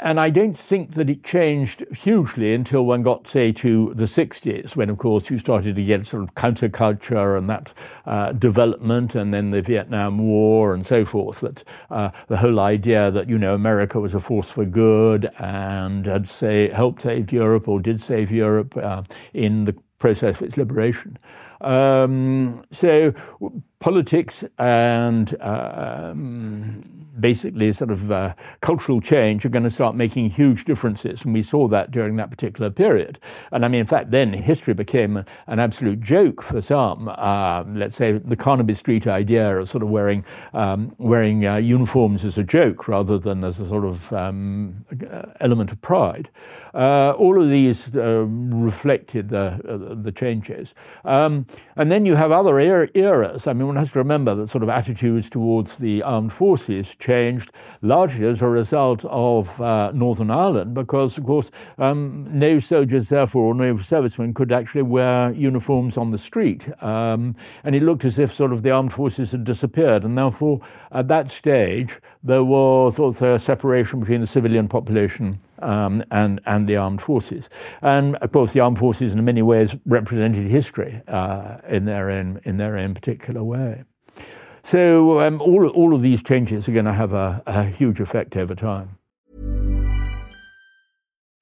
[0.00, 4.76] and I don't think that it changed hugely until one got, say, to the 60s,
[4.76, 7.72] when, of course, you started to get sort of counterculture and that
[8.06, 11.40] uh, development, and then the Vietnam War and so forth.
[11.40, 16.06] That uh, the whole idea that, you know, America was a force for good and
[16.06, 19.02] had say, helped save Europe or did save Europe uh,
[19.34, 21.18] in the process of its liberation.
[21.60, 23.12] Um, so
[23.80, 30.64] politics and um, basically sort of uh, cultural change are going to start making huge
[30.64, 31.24] differences.
[31.24, 33.18] And we saw that during that particular period.
[33.52, 37.08] And I mean, in fact, then history became an absolute joke for some.
[37.08, 42.24] Uh, let's say the Carnaby Street idea of sort of wearing, um, wearing uh, uniforms
[42.24, 44.84] as a joke rather than as a sort of um,
[45.40, 46.30] element of pride.
[46.74, 50.74] Uh, all of these uh, reflected the, uh, the changes.
[51.04, 53.46] Um, and then you have other er- eras.
[53.46, 57.52] I mean, one has to remember that sort of attitudes towards the armed forces changed
[57.82, 63.44] largely as a result of uh, Northern Ireland, because, of course, um, no soldiers, therefore,
[63.44, 66.66] or no servicemen could actually wear uniforms on the street.
[66.82, 70.04] Um, and it looked as if sort of the armed forces had disappeared.
[70.04, 76.04] And therefore, at that stage, there was also a separation between the civilian population um,
[76.10, 77.48] and, and the armed forces.
[77.80, 82.40] And of course, the armed forces, in many ways, represented history uh, in, their own,
[82.44, 83.84] in their own particular way.
[84.62, 88.36] So um, all, all of these changes are going to have a, a huge effect
[88.36, 88.97] over time.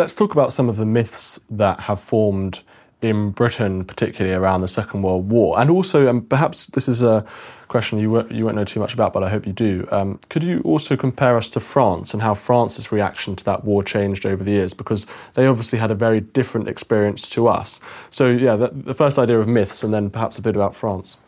[0.00, 2.62] Let's talk about some of the myths that have formed
[3.02, 5.60] in Britain, particularly around the Second World War.
[5.60, 7.26] And also, um, perhaps this is a
[7.68, 9.86] question you, won't, you won't know too much about, but I hope you do.
[9.90, 13.82] Um, could you also compare us to France and how France's reaction to that war
[13.82, 14.72] changed over the years?
[14.72, 17.78] Because they obviously had a very different experience to us.
[18.08, 21.18] So, yeah, the, the first idea of myths and then perhaps a bit about France.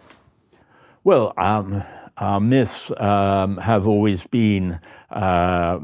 [1.04, 1.82] Well, um,
[2.22, 4.78] our myths um, have always been,
[5.11, 5.80] uh,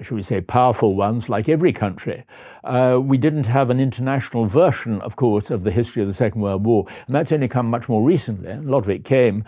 [0.00, 2.24] should we say, powerful ones, like every country.
[2.64, 6.40] Uh, we didn't have an international version, of course, of the history of the Second
[6.40, 8.50] World War, and that's only come much more recently.
[8.50, 9.44] A lot of it came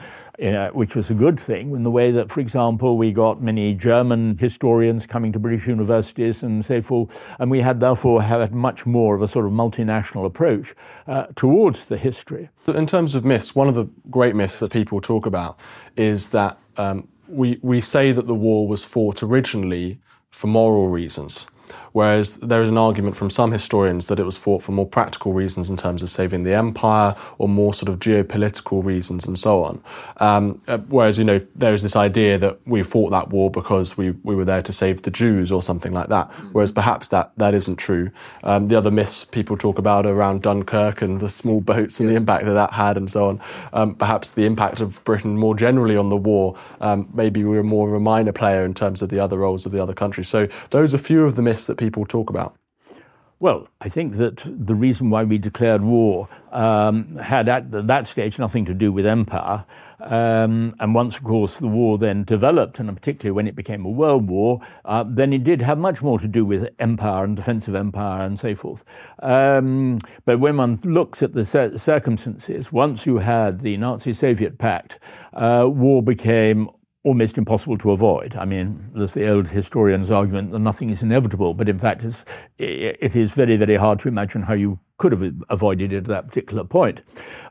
[0.73, 4.37] which was a good thing, in the way that, for example, we got many German
[4.38, 9.14] historians coming to British universities and so forth, and we had therefore had much more
[9.14, 10.75] of a sort of multinational approach
[11.07, 12.49] uh, towards the history.
[12.66, 15.59] In terms of myths, one of the great myths that people talk about
[15.97, 21.47] is that um, we, we say that the war was fought originally for moral reasons.
[21.94, 25.33] Whereas there is an argument from some historians that it was fought for more practical
[25.33, 29.62] reasons in terms of saving the empire or more sort of geopolitical reasons and so
[29.62, 29.80] on.
[30.16, 33.96] Um, uh, whereas, you know, there is this idea that we fought that war because
[33.96, 36.33] we, we were there to save the Jews or something like that.
[36.50, 38.11] Whereas perhaps that, that isn't true.
[38.42, 42.16] Um, the other myths people talk about around Dunkirk and the small boats and the
[42.16, 43.40] impact that that had and so on.
[43.72, 47.62] Um, perhaps the impact of Britain more generally on the war, um, maybe we were
[47.62, 50.26] more of a minor player in terms of the other roles of the other countries.
[50.26, 52.57] So those are a few of the myths that people talk about?
[53.40, 58.38] Well, I think that the reason why we declared war um, had at that stage
[58.38, 59.66] nothing to do with empire.
[60.01, 63.90] Um, and once, of course, the war then developed, and particularly when it became a
[63.90, 67.68] world war, uh, then it did have much more to do with empire and defense
[67.68, 68.85] of empire and so forth.
[69.20, 74.99] Um, but when one looks at the circumstances, once you had the Nazi Soviet pact,
[75.35, 76.70] uh, war became
[77.05, 78.35] almost impossible to avoid.
[78.35, 82.25] I mean, there's the old historian's argument that nothing is inevitable, but in fact, it's,
[82.59, 86.29] it is very, very hard to imagine how you could have avoided it at that
[86.29, 87.01] particular point.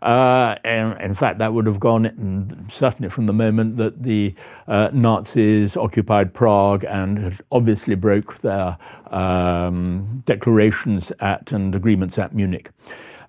[0.02, 4.34] Uh, and in fact, that would have gone certainly from the moment that the
[4.68, 8.78] uh, Nazis occupied Prague and obviously broke their
[9.08, 12.72] um, declarations at and agreements at Munich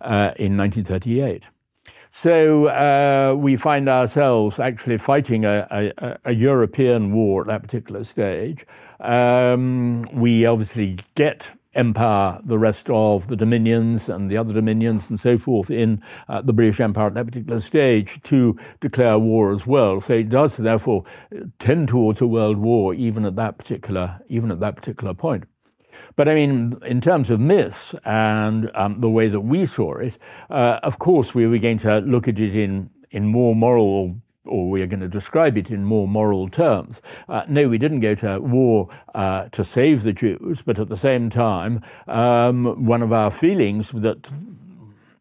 [0.00, 1.42] uh, in 1938.
[2.16, 5.66] So uh, we find ourselves actually fighting a,
[5.98, 8.64] a, a, European war at that particular stage.
[9.00, 15.18] Um, we obviously get empire, the rest of the dominions and the other dominions and
[15.18, 19.66] so forth in uh, the British Empire at that particular stage to declare war as
[19.66, 20.00] well.
[20.00, 21.02] So it does therefore
[21.58, 25.46] tend towards a world war even at that particular even at that particular point.
[26.16, 30.18] But I mean, in terms of myths and um, the way that we saw it,
[30.50, 34.16] uh, of course, we were going to look at it in, in more moral
[34.46, 37.00] or we are going to describe it in more moral terms.
[37.28, 40.96] Uh, no, we didn't go to war uh, to save the Jews, but at the
[40.96, 44.30] same time, um, one of our feelings that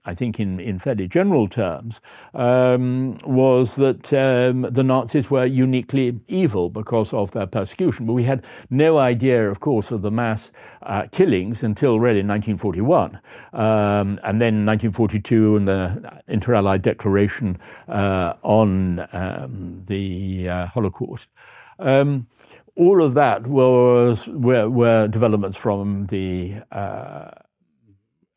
[0.05, 2.01] I think in, in fairly general terms,
[2.33, 8.05] um, was that um, the Nazis were uniquely evil because of their persecution.
[8.05, 10.51] But we had no idea, of course, of the mass
[10.81, 13.19] uh, killings until really 1941.
[13.53, 21.29] Um, and then 1942 and the Inter Allied Declaration uh, on um, the uh, Holocaust.
[21.79, 22.27] Um,
[22.75, 27.29] all of that was were, were developments from the uh,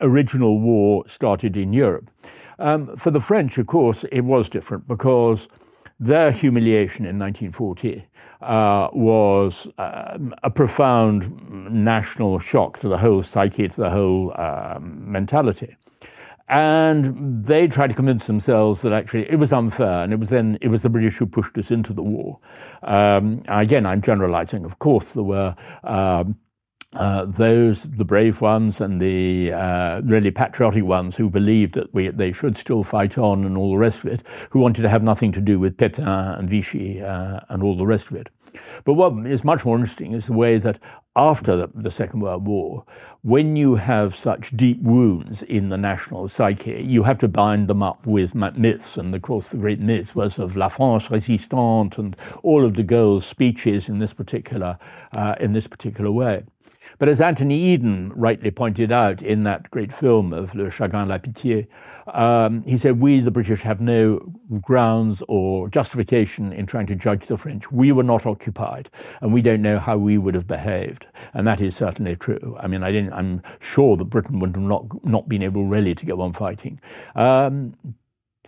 [0.00, 2.10] original war started in Europe.
[2.58, 5.48] Um, for the French, of course, it was different because
[5.98, 8.06] their humiliation in 1940
[8.40, 15.10] uh, was um, a profound national shock to the whole psyche, to the whole um,
[15.10, 15.76] mentality.
[16.48, 20.58] And they tried to convince themselves that actually it was unfair, and it was then
[20.60, 22.38] it was the British who pushed us into the war.
[22.84, 24.64] Um, again, I'm generalising.
[24.64, 26.36] Of course, there were um,
[26.98, 32.08] uh, those, the brave ones and the uh, really patriotic ones who believed that we,
[32.08, 35.02] they should still fight on and all the rest of it, who wanted to have
[35.02, 38.28] nothing to do with Pétain and Vichy uh, and all the rest of it.
[38.84, 40.78] But what is much more interesting is the way that
[41.14, 42.84] after the, the, Second World War,
[43.22, 47.82] when you have such deep wounds in the national psyche, you have to bind them
[47.82, 48.96] up with myths.
[48.96, 52.82] And of course, the great myth was of La France résistante and all of de
[52.82, 54.78] Gaulle's speeches in this particular,
[55.12, 56.44] uh, in this particular way.
[56.98, 61.18] But as Anthony Eden rightly pointed out in that great film of Le Chagrin la
[61.18, 61.66] Pitié,
[62.08, 64.20] um, he said, We, the British, have no
[64.60, 67.70] grounds or justification in trying to judge the French.
[67.70, 71.06] We were not occupied, and we don't know how we would have behaved.
[71.34, 72.56] And that is certainly true.
[72.60, 76.06] I mean, I am sure that Britain would have not, not been able really to
[76.06, 76.80] go on fighting.
[77.14, 77.74] Um,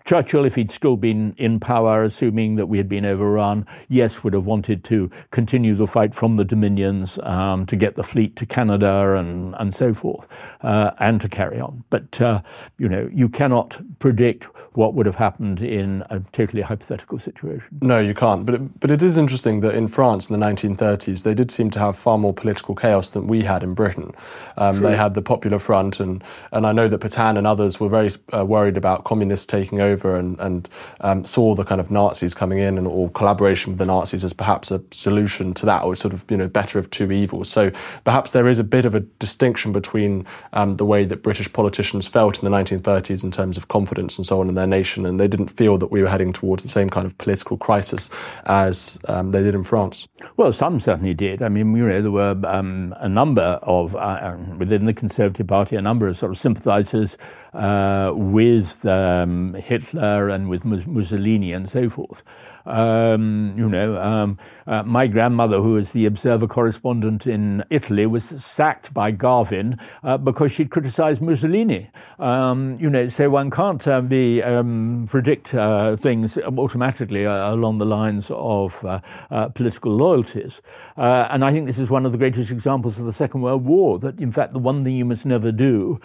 [0.09, 4.33] Churchill, if he'd still been in power, assuming that we had been overrun, yes, would
[4.33, 8.47] have wanted to continue the fight from the Dominions um, to get the fleet to
[8.47, 10.27] Canada and, and so forth,
[10.63, 11.85] uh, and to carry on.
[11.91, 12.41] But, uh,
[12.79, 17.67] you know, you cannot predict what would have happened in a totally hypothetical situation.
[17.83, 18.47] No, you can't.
[18.47, 21.69] But it, but it is interesting that in France in the 1930s, they did seem
[21.73, 24.13] to have far more political chaos than we had in Britain.
[24.57, 27.89] Um, they had the Popular Front, and, and I know that Pétain and others were
[27.89, 30.69] very uh, worried about communists taking over over and, and
[31.01, 34.33] um, saw the kind of Nazis coming in and or collaboration with the Nazis as
[34.33, 37.49] perhaps a solution to that, or sort of you know better of two evils.
[37.49, 37.71] So
[38.05, 42.07] perhaps there is a bit of a distinction between um, the way that British politicians
[42.07, 45.19] felt in the 1930s in terms of confidence and so on in their nation, and
[45.19, 48.11] they didn't feel that we were heading towards the same kind of political crisis
[48.47, 50.07] as um, they did in France.
[50.37, 51.43] Well, some certainly did.
[51.43, 55.77] I mean, you know, there were um, a number of uh, within the Conservative Party,
[55.77, 57.17] a number of sort of sympathisers
[57.59, 62.23] uh, with um, Hitler and with Mussolini and so forth.
[62.69, 68.25] Um, you know, um, uh, my grandmother, who was the Observer correspondent in Italy, was
[68.25, 71.91] sacked by Garvin uh, because she'd criticized Mussolini.
[72.19, 77.79] Um, you know, so one can't uh, be um, predict uh, things automatically uh, along
[77.79, 80.61] the lines of uh, political loyalties.
[80.97, 83.99] and I think this is one of the greatest examples of the Second World War.
[83.99, 86.01] That in fact, the one thing you must never do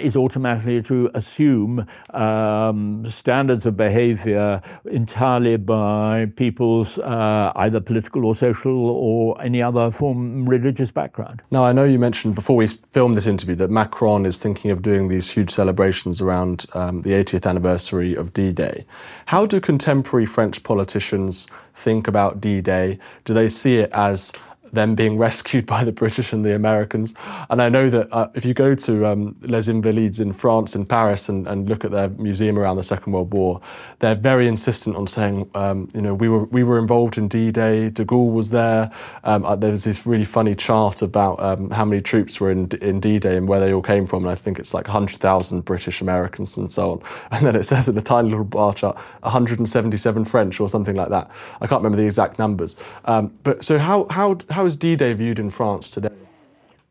[0.00, 8.24] is automatically to assume um, standards of behavior entirely by by people's uh, either political
[8.24, 8.78] or social
[9.08, 11.42] or any other form religious background.
[11.50, 14.80] Now, I know you mentioned before we filmed this interview that Macron is thinking of
[14.80, 18.86] doing these huge celebrations around um, the 80th anniversary of D Day.
[19.26, 22.98] How do contemporary French politicians think about D Day?
[23.24, 24.32] Do they see it as
[24.72, 27.14] them being rescued by the British and the Americans.
[27.50, 30.86] And I know that uh, if you go to um, Les Invalides in France, in
[30.86, 33.60] Paris, and, and, look at their museum around the Second World War,
[33.98, 37.90] they're very insistent on saying, um, you know, we were we were involved in D-Day.
[37.90, 38.90] De Gaulle was there.
[39.24, 43.00] Um, uh, there's this really funny chart about um, how many troops were in in
[43.00, 46.56] D-Day and where they all came from, and I think it's like 100,000 British, Americans,
[46.56, 47.02] and so on.
[47.38, 51.10] And then it says in a tiny little bar chart, 177 French or something like
[51.10, 51.30] that.
[51.60, 52.76] I can't remember the exact numbers.
[53.04, 56.27] Um, but so how how is D-Day viewed in France today?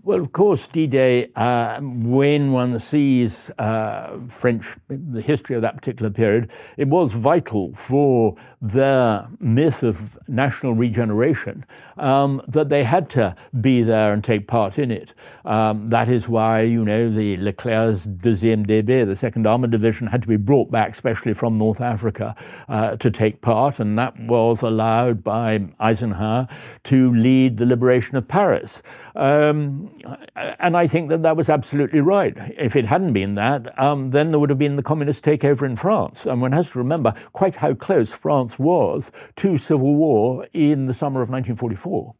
[0.07, 6.09] Well, of course, D-Day, uh, when one sees uh, French, the history of that particular
[6.09, 11.65] period, it was vital for their myth of national regeneration
[11.97, 15.13] um, that they had to be there and take part in it.
[15.43, 20.21] Um, that is why, you know, the Leclerc's deuxième DB, the Second Armored Division, had
[20.21, 22.33] to be brought back, especially from North Africa,
[22.69, 26.47] uh, to take part, and that was allowed by Eisenhower
[26.85, 28.81] to lead the liberation of Paris.
[29.17, 29.89] Um,
[30.35, 32.35] and I think that that was absolutely right.
[32.57, 35.75] If it hadn't been that, um, then there would have been the communist takeover in
[35.75, 36.25] France.
[36.25, 40.93] And one has to remember quite how close France was to civil war in the
[40.93, 42.15] summer of 1944.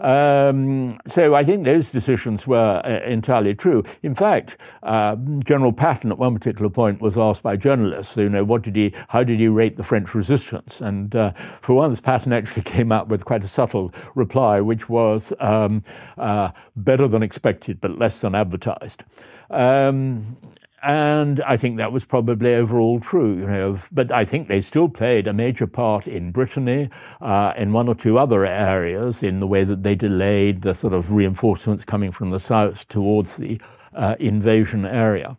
[0.00, 3.82] Um, so I think those decisions were uh, entirely true.
[4.02, 8.44] In fact, uh, General Patton at one particular point was asked by journalists, you know,
[8.44, 10.80] what did he, how did he rate the French resistance?
[10.80, 15.32] And uh, for once, Patton actually came up with quite a subtle reply, which was
[15.40, 15.82] um,
[16.16, 19.02] uh, better than expected, but less than advertised.
[19.50, 20.36] Um,
[20.82, 23.78] and I think that was probably overall true, you know.
[23.90, 26.88] But I think they still played a major part in Brittany,
[27.20, 30.92] uh, in one or two other areas, in the way that they delayed the sort
[30.92, 33.60] of reinforcements coming from the south towards the
[33.94, 35.36] uh, invasion area.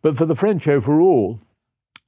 [0.00, 1.40] But for the French overall,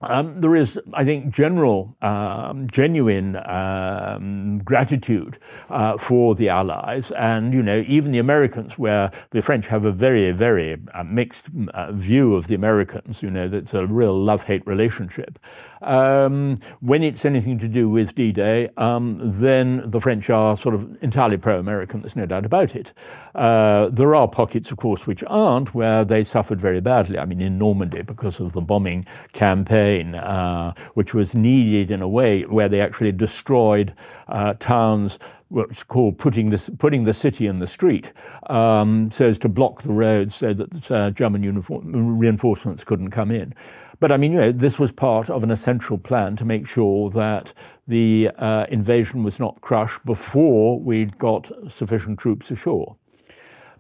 [0.01, 5.39] um, there is, I think, general, um, genuine um, gratitude
[5.71, 9.93] uh, for the Allies, and you know, even the Americans, where the French have a
[9.93, 13.23] very, very uh, mixed uh, view of the Americans.
[13.23, 15.39] You know, that's a real love-hate relationship.
[15.85, 20.97] Um, when it's anything to do with D-Day, um, then the French are sort of
[21.03, 22.01] entirely pro-American.
[22.01, 22.93] There's no doubt about it.
[23.35, 27.19] Uh, there are pockets, of course, which aren't, where they suffered very badly.
[27.19, 32.09] I mean, in Normandy, because of the bombing campaign, uh, which was needed in a
[32.09, 33.95] way where they actually destroyed
[34.29, 35.19] uh, towns
[35.49, 38.11] what's called putting the, putting the city in the street,
[38.49, 43.31] um, so as to block the roads so that uh, German uniform, reinforcements couldn't come
[43.31, 43.55] in.
[44.01, 47.11] But I mean, you know, this was part of an essential plan to make sure
[47.11, 47.53] that
[47.87, 52.97] the uh, invasion was not crushed before we'd got sufficient troops ashore.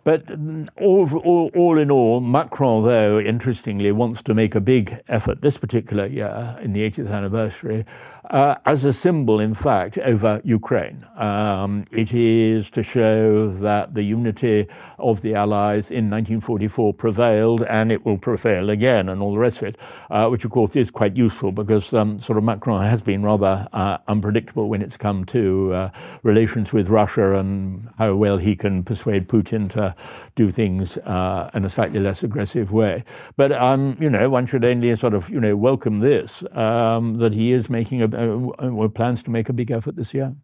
[0.04, 0.30] But
[0.76, 5.56] all, all, all, in all, Macron, though, interestingly, wants to make a big effort this
[5.56, 7.86] particular year in the 80th anniversary
[8.30, 11.06] uh, as a symbol, in fact, over Ukraine.
[11.16, 14.66] Um, it is to show that the unity
[14.98, 19.58] of the Allies in 1944 prevailed and it will prevail again and all the rest
[19.58, 19.78] of it,
[20.10, 23.68] uh, which of course is quite useful because um, sort of Macron has been rather
[23.72, 25.90] uh, unpredictable when it's come to uh,
[26.22, 29.94] relations with Russia and how well he can persuade Putin to
[30.34, 33.04] do things uh, in a slightly less aggressive way.
[33.36, 37.32] But, um, you know, one should only sort of, you know, welcome this, um, that
[37.32, 40.34] he is making a uh, plans to make a big effort this year.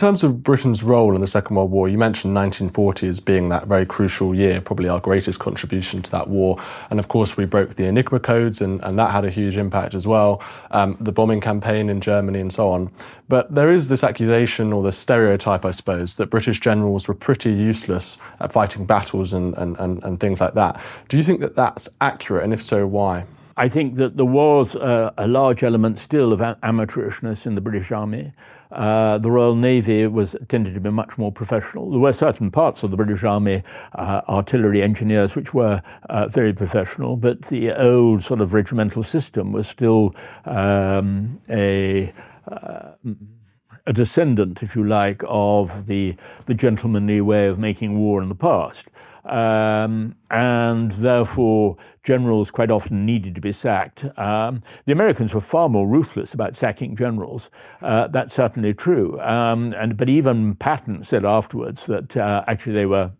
[0.00, 3.50] In terms of Britain's role in the Second World War, you mentioned 1940 as being
[3.50, 6.58] that very crucial year, probably our greatest contribution to that war.
[6.88, 9.92] And of course, we broke the Enigma codes, and, and that had a huge impact
[9.92, 10.42] as well.
[10.70, 12.90] Um, the bombing campaign in Germany, and so on.
[13.28, 17.52] But there is this accusation, or this stereotype, I suppose, that British generals were pretty
[17.52, 20.80] useless at fighting battles and, and, and, and things like that.
[21.08, 23.26] Do you think that that's accurate, and if so, why?
[23.56, 27.90] I think that there was a, a large element still of amateurishness in the British
[27.92, 28.32] Army.
[28.70, 31.90] Uh, the Royal Navy was tended to be much more professional.
[31.90, 36.52] There were certain parts of the British Army, uh, artillery engineers, which were uh, very
[36.52, 42.12] professional, but the old sort of regimental system was still um, a
[42.50, 42.92] uh,
[43.86, 46.14] a descendant, if you like, of the
[46.46, 48.86] the gentlemanly way of making war in the past.
[49.24, 54.04] Um, and therefore generals quite often needed to be sacked.
[54.18, 57.50] Um, the Americans were far more ruthless about sacking generals.
[57.82, 59.20] Uh, that's certainly true.
[59.20, 63.12] Um, and but even Patton said afterwards that uh, actually they were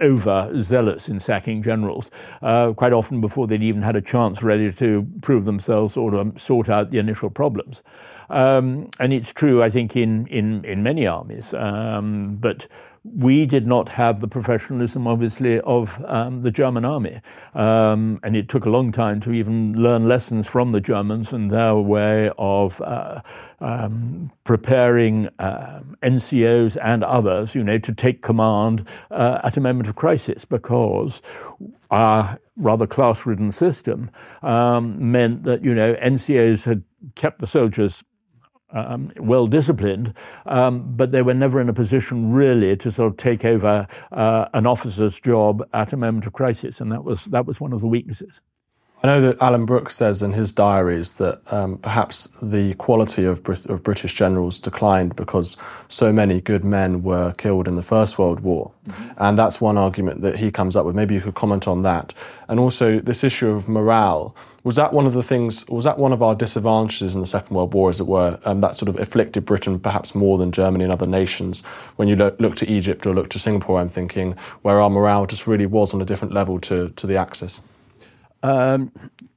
[0.00, 2.10] over zealous in sacking generals,
[2.42, 6.32] uh, quite often before they'd even had a chance ready to prove themselves or to
[6.38, 7.82] sort out the initial problems.
[8.30, 11.52] Um, and it's true, I think, in, in, in many armies.
[11.52, 12.66] Um, but
[13.02, 17.20] we did not have the professionalism, obviously, of um, the German army.
[17.54, 21.50] Um, and it took a long time to even learn lessons from the Germans and
[21.50, 23.22] their way of uh,
[23.60, 29.88] um, preparing uh, NCOs and others, you know, to take command uh, at a moment
[29.88, 31.22] of crisis because
[31.90, 34.10] our rather class-ridden system
[34.42, 36.84] um, meant that, you know, NCOs had
[37.14, 38.04] kept the soldiers
[38.72, 40.14] um, well disciplined,
[40.46, 44.46] um, but they were never in a position really to sort of take over uh,
[44.54, 47.80] an officer's job at a moment of crisis, and that was that was one of
[47.80, 48.40] the weaknesses.
[49.02, 53.42] I know that Alan Brooks says in his diaries that um, perhaps the quality of,
[53.42, 55.56] Brit- of, British generals declined because
[55.88, 58.72] so many good men were killed in the First World War.
[58.84, 59.12] Mm-hmm.
[59.16, 60.94] And that's one argument that he comes up with.
[60.94, 62.12] Maybe you could comment on that.
[62.48, 64.36] And also, this issue of morale.
[64.62, 67.56] Was that one of the things, was that one of our disadvantages in the Second
[67.56, 70.84] World War, as it were, um, that sort of afflicted Britain perhaps more than Germany
[70.84, 71.62] and other nations?
[71.96, 75.24] When you look, look to Egypt or look to Singapore, I'm thinking, where our morale
[75.24, 77.62] just really was on a different level to, to the Axis.
[78.42, 78.92] Um,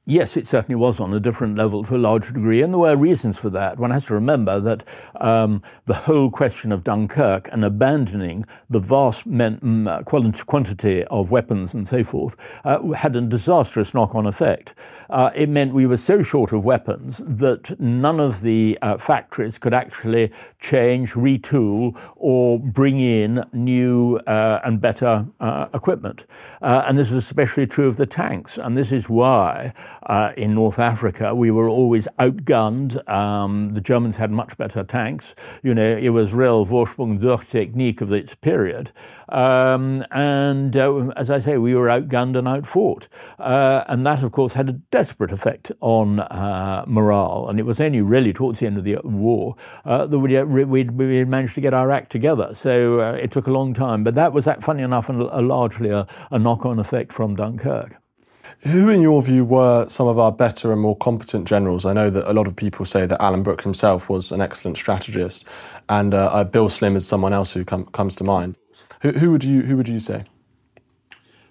[0.06, 2.94] Yes, it certainly was on a different level to a large degree, and there were
[2.94, 3.78] reasons for that.
[3.78, 4.84] One has to remember that
[5.18, 11.72] um, the whole question of Dunkirk and abandoning the vast men, um, quantity of weapons
[11.72, 12.36] and so forth
[12.66, 14.74] uh, had a disastrous knock on effect.
[15.08, 19.56] Uh, it meant we were so short of weapons that none of the uh, factories
[19.56, 20.30] could actually
[20.60, 26.26] change, retool, or bring in new uh, and better uh, equipment.
[26.60, 29.72] Uh, and this is especially true of the tanks, and this is why
[30.06, 33.06] uh, in North Africa, we were always outgunned.
[33.08, 35.34] Um, the Germans had much better tanks.
[35.62, 38.92] You know, it was real Vorsprung durch Technik of its period.
[39.28, 43.08] Um, and uh, as I say, we were outgunned and outfought.
[43.38, 47.48] Uh, and that, of course, had a desperate effect on uh, morale.
[47.48, 50.84] And it was only really towards the end of the war uh, that we, we,
[50.84, 52.54] we managed to get our act together.
[52.54, 54.04] So uh, it took a long time.
[54.04, 58.03] But that was, funny enough, and largely a, a knock on effect from Dunkirk.
[58.60, 61.84] Who, in your view, were some of our better and more competent generals?
[61.84, 64.76] I know that a lot of people say that Alan Brooke himself was an excellent
[64.76, 65.46] strategist,
[65.88, 68.56] and uh, uh, Bill Slim is someone else who com- comes to mind.
[69.02, 70.24] Who, who, would you Who would you say?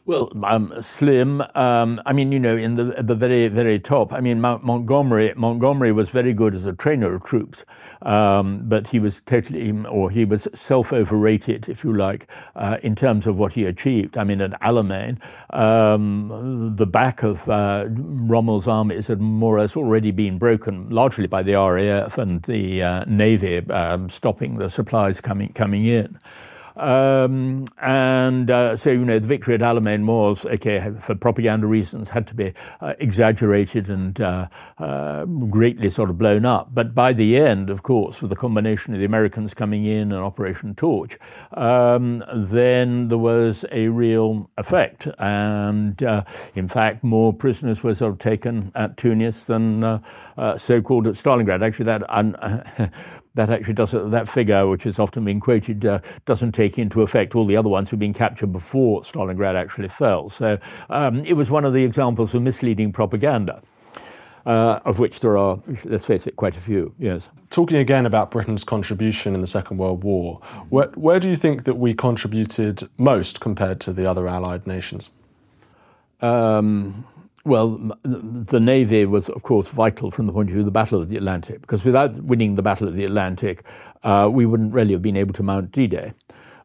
[0.05, 1.41] Well, um, Slim.
[1.55, 4.11] Um, I mean, you know, in the the very very top.
[4.11, 5.33] I mean, Mount Montgomery.
[5.37, 7.63] Montgomery was very good as a trainer of troops,
[8.01, 12.97] um, but he was totally, or he was self overrated, if you like, uh, in
[12.97, 14.17] terms of what he achieved.
[14.17, 15.19] I mean, at Alamein,
[15.51, 21.27] um, the back of uh, Rommel's armies had more or less already been broken, largely
[21.27, 26.19] by the RAF and the uh, Navy um, stopping the supplies coming coming in.
[26.75, 32.09] Um, and uh, so, you know, the victory at Alamein was, okay, for propaganda reasons,
[32.09, 34.47] had to be uh, exaggerated and uh,
[34.79, 36.73] uh, greatly sort of blown up.
[36.73, 40.23] But by the end, of course, with the combination of the Americans coming in and
[40.23, 41.17] Operation Torch,
[41.53, 45.07] um, then there was a real effect.
[45.19, 46.23] And uh,
[46.55, 51.15] in fact, more prisoners were sort of taken at Tunis than uh, so called at
[51.15, 51.63] Stalingrad.
[51.63, 52.91] Actually, that un-
[53.35, 57.35] that actually doesn't that figure, which has often been quoted, uh, doesn't take into effect
[57.35, 60.29] all the other ones who've been captured before Stalingrad actually fell.
[60.29, 60.57] So
[60.89, 63.61] um, it was one of the examples of misleading propaganda.
[64.45, 66.93] Uh, of which there are, let's face it, quite a few.
[66.99, 67.29] Yes.
[67.49, 71.63] Talking again about Britain's contribution in the Second World War, where, where do you think
[71.63, 75.11] that we contributed most compared to the other Allied nations?
[76.19, 77.05] Um,
[77.45, 81.01] well, the Navy was, of course, vital from the point of view of the Battle
[81.01, 83.63] of the Atlantic, because without winning the Battle of the Atlantic,
[84.03, 86.13] uh, we wouldn't really have been able to mount D Day.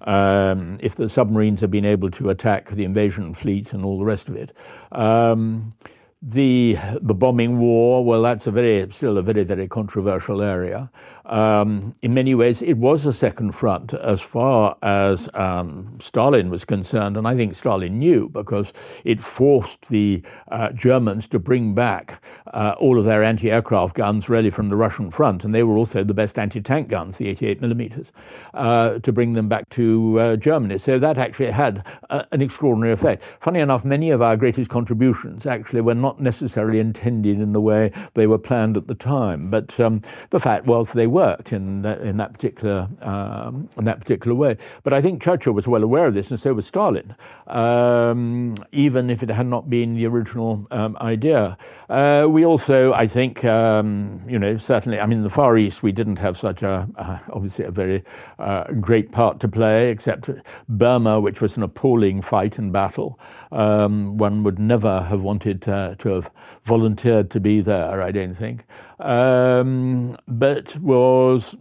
[0.02, 4.04] Um, if the submarines had been able to attack the invasion fleet and all the
[4.04, 4.56] rest of it.
[4.92, 5.74] Um,
[6.22, 10.90] the the bombing war, well, that's a very still a very very controversial area.
[11.28, 16.64] Um, in many ways, it was a second front as far as um, Stalin was
[16.64, 18.72] concerned, and I think Stalin knew because
[19.04, 22.22] it forced the uh, Germans to bring back
[22.54, 26.02] uh, all of their anti-aircraft guns, really from the Russian front, and they were also
[26.02, 28.10] the best anti-tank guns, the 88 millimeters,
[28.54, 30.78] uh, to bring them back to uh, Germany.
[30.78, 33.22] So that actually had uh, an extraordinary effect.
[33.40, 37.92] Funny enough, many of our greatest contributions actually were not necessarily intended in the way
[38.14, 40.00] they were planned at the time, but um,
[40.30, 44.34] the fact was they were worked in that, in that particular um, in that particular
[44.34, 44.52] way.
[44.84, 47.08] But I think Churchill was well aware of this, and so was Stalin,
[47.46, 51.56] um, even if it had not been the original um, idea.
[51.88, 55.82] Uh, we also, I think, um, you know, certainly, I mean, in the Far East,
[55.82, 58.02] we didn't have such a uh, obviously a very
[58.38, 60.30] uh, great part to play, except
[60.68, 63.18] Burma, which was an appalling fight and battle.
[63.50, 66.30] Um, one would never have wanted to, to have
[66.64, 68.64] volunteered to be there, I don't think.
[69.00, 71.56] Um, but was,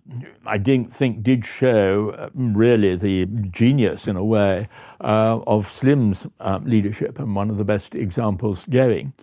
[0.46, 4.70] I didn't think, did show uh, really the genius in a way
[5.02, 9.14] uh, of Slim's um, leadership and one of the best examples going.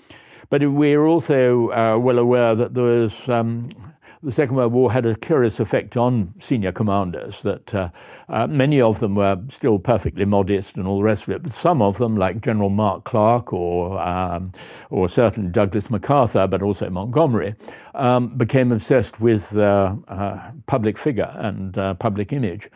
[0.48, 3.70] But we're also uh, well aware that there was um,
[4.24, 7.90] the Second World War had a curious effect on senior commanders, that uh,
[8.28, 11.52] uh, many of them were still perfectly modest and all the rest of it, but
[11.52, 14.52] some of them, like General Mark Clark or, um,
[14.88, 17.54] or certainly Douglas MacArthur, but also Montgomery,
[17.94, 19.94] um, became obsessed with uh,
[20.66, 22.70] public figure and uh, public image.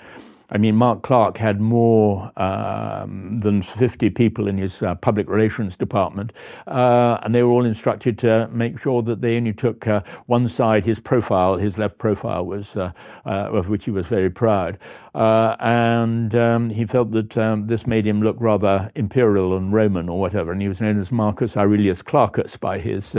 [0.50, 5.76] I mean, Mark Clark had more um, than 50 people in his uh, public relations
[5.76, 6.32] department,
[6.66, 10.48] uh, and they were all instructed to make sure that they only took uh, one
[10.48, 12.92] side, his profile, his left profile was, uh,
[13.26, 14.78] uh, of which he was very proud.
[15.18, 20.08] Uh, and um, he felt that um, this made him look rather imperial and Roman
[20.08, 23.16] or whatever, and he was known as Marcus Aurelius Clarkus by his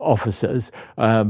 [0.00, 0.70] officers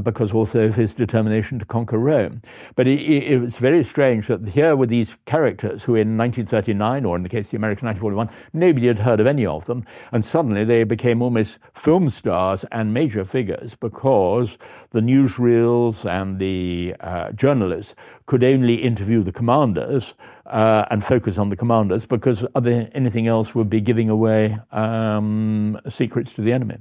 [0.03, 2.41] because also of his determination to conquer Rome.
[2.75, 7.05] But it, it, was very strange that here were these characters characters who in 1939,
[7.05, 9.85] or in the case of the American 1941, nobody had heard of any of them.
[10.11, 14.57] And suddenly they became almost film stars and major figures because
[14.93, 17.95] the newsreels and the uh, journalists
[18.27, 20.13] could only interview the commanders
[20.45, 26.33] uh, and focus on the commanders because anything else would be giving away um, secrets
[26.35, 26.77] to the enemy.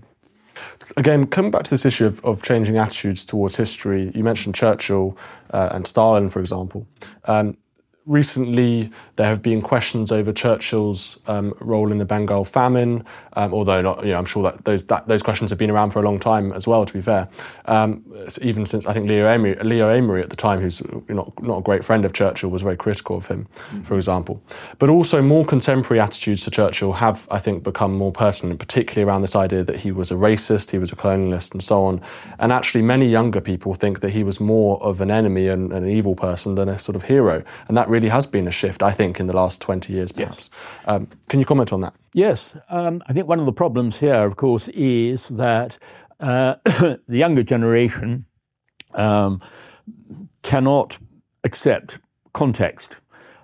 [0.96, 5.16] Again, coming back to this issue of, of changing attitudes towards history, you mentioned Churchill
[5.50, 6.86] uh, and Stalin, for example.
[7.24, 7.56] Um,
[8.06, 13.80] recently there have been questions over Churchill's um, role in the Bengal famine, um, although
[13.80, 16.02] not, you know, I'm sure that those, that those questions have been around for a
[16.02, 17.28] long time as well, to be fair.
[17.66, 18.04] Um,
[18.40, 21.62] even since I think Leo Amery, Leo Amery at the time, who's not, not a
[21.62, 23.82] great friend of Churchill, was very critical of him, mm-hmm.
[23.82, 24.42] for example.
[24.78, 29.22] But also more contemporary attitudes to Churchill have, I think, become more personal, particularly around
[29.22, 32.00] this idea that he was a racist, he was a colonialist, and so on.
[32.38, 35.86] And actually, many younger people think that he was more of an enemy and an
[35.88, 37.44] evil person than a sort of hero.
[37.68, 40.50] And that really has been a shift, I think, in the last 20 years, perhaps.
[40.52, 40.86] Yes.
[40.86, 41.94] Um, can you comment on that?
[42.14, 42.54] Yes.
[42.70, 45.78] Um, I think one of the problems here, of course, is that
[46.18, 48.24] uh, the younger generation
[48.94, 49.40] um,
[50.42, 50.98] cannot
[51.44, 51.98] accept
[52.32, 52.96] context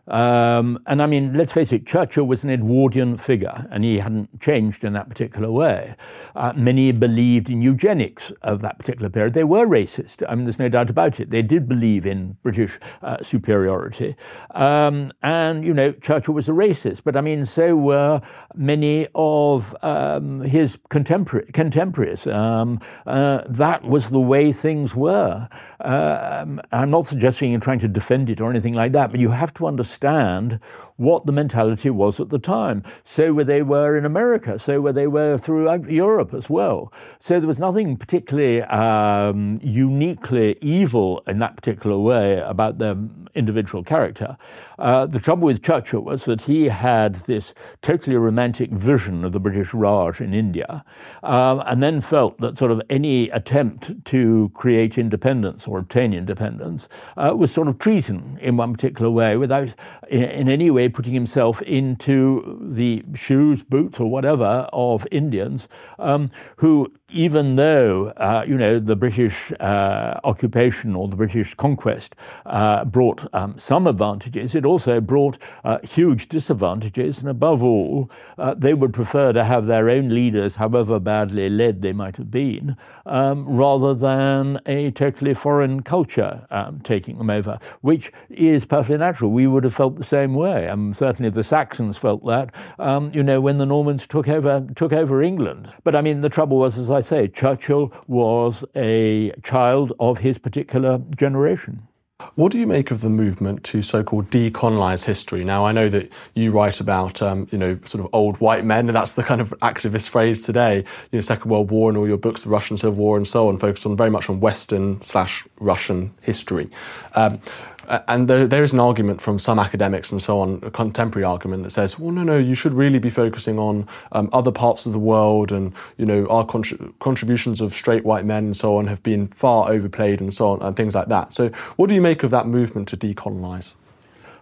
[0.08, 4.40] um, and I mean, let's face it, Churchill was an Edwardian figure, and he hadn't
[4.40, 5.94] changed in that particular way.
[6.34, 9.34] Uh, many believed in eugenics of that particular period.
[9.34, 10.22] They were racist.
[10.28, 11.30] I mean, there's no doubt about it.
[11.30, 14.16] They did believe in British uh, superiority.
[14.52, 18.22] Um, and, you know, Churchill was a racist, but I mean, so were
[18.54, 22.26] many of um, his contemporaries.
[22.26, 25.48] Um, uh, that was the way things were.
[25.80, 29.30] Um, I'm not suggesting you're trying to defend it or anything like that, but you
[29.30, 30.60] have to understand understand
[30.98, 32.82] what the mentality was at the time.
[33.04, 36.92] So where they were in America, so where they were throughout Europe as well.
[37.20, 42.96] So there was nothing particularly um, uniquely evil in that particular way about their
[43.34, 44.36] individual character.
[44.78, 49.40] Uh, the trouble with Churchill was that he had this totally romantic vision of the
[49.40, 50.84] British Raj in India,
[51.22, 56.88] uh, and then felt that sort of any attempt to create independence or obtain independence
[57.16, 59.68] uh, was sort of treason in one particular way without
[60.08, 65.68] in, in any way putting himself into the shoes, boots, or whatever of Indians
[65.98, 72.14] um, who even though uh, you know the British uh, occupation or the British conquest
[72.44, 78.54] uh, brought um, some advantages, it also brought uh, huge disadvantages, and above all, uh,
[78.54, 82.76] they would prefer to have their own leaders, however badly led they might have been,
[83.06, 89.30] um, rather than a totally foreign culture um, taking them over, which is perfectly natural.
[89.30, 90.68] We would have felt the same way.
[90.68, 92.54] Um, certainly, the Saxons felt that.
[92.78, 96.28] Um, you know, when the Normans took over took over England, but I mean, the
[96.28, 101.86] trouble was, as I I say, Churchill was a child of his particular generation.
[102.34, 105.44] What do you make of the movement to so-called decolonize history?
[105.44, 108.88] Now, I know that you write about, um, you know, sort of old white men,
[108.88, 110.78] and that's the kind of activist phrase today.
[110.78, 113.46] You know, Second World War and all your books, the Russian Civil War and so
[113.46, 116.68] on, focus on very much on Western slash Russian history.
[117.14, 117.40] Um,
[117.88, 121.62] and there, there is an argument from some academics and so on, a contemporary argument
[121.62, 124.92] that says, well, no, no, you should really be focusing on um, other parts of
[124.92, 129.02] the world, and you know, our contributions of straight white men and so on have
[129.02, 131.32] been far overplayed and so on, and things like that.
[131.32, 133.74] So, what do you make of that movement to decolonize?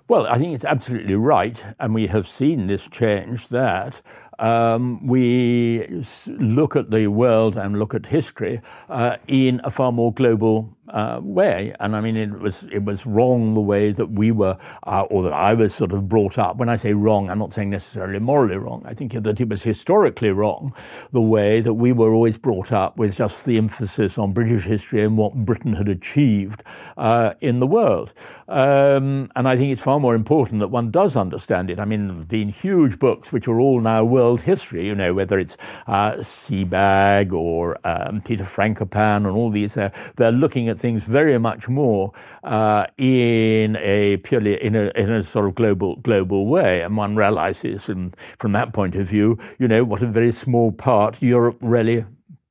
[0.09, 4.03] Well, I think it's absolutely right, and we have seen this change that
[4.39, 10.13] um, we look at the world and look at history uh, in a far more
[10.13, 11.75] global uh, way.
[11.81, 14.57] And I mean, it was it was wrong the way that we were,
[14.87, 16.57] uh, or that I was sort of brought up.
[16.57, 18.83] When I say wrong, I'm not saying necessarily morally wrong.
[18.87, 20.75] I think that it was historically wrong
[21.13, 25.03] the way that we were always brought up with just the emphasis on British history
[25.03, 26.63] and what Britain had achieved
[26.97, 28.13] uh, in the world.
[28.49, 31.81] Um, and I think it's far more important that one does understand it.
[31.81, 34.87] I mean, there have been huge books which are all now world history.
[34.87, 35.57] You know, whether it's
[35.87, 41.39] uh, Sebag or um, Peter Frankopan and all these, uh, they're looking at things very
[41.39, 42.13] much more
[42.45, 47.17] uh, in a purely in a in a sort of global global way, and one
[47.17, 51.59] realizes, and from that point of view, you know, what a very small part Europe
[51.61, 52.05] really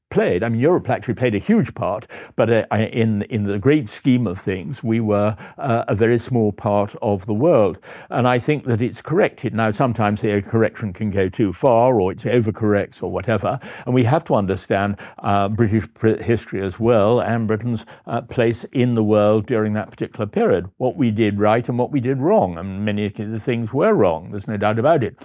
[0.10, 0.44] played.
[0.44, 4.28] I mean, Europe actually played a huge part, but uh, in in the great scheme
[4.28, 7.80] of things, we were uh, a very small part of the world.
[8.10, 9.72] And I think that it's corrected now.
[9.72, 13.60] Sometimes the correction can go too far, or it's overcorrects, or whatever.
[13.86, 15.88] And we have to understand uh, British
[16.22, 20.70] history as well, and Britain's uh, place in the world during that particular period.
[20.78, 23.94] What we did right and what we did wrong, and many of the things were
[23.94, 24.32] wrong.
[24.32, 25.16] There's no doubt about it.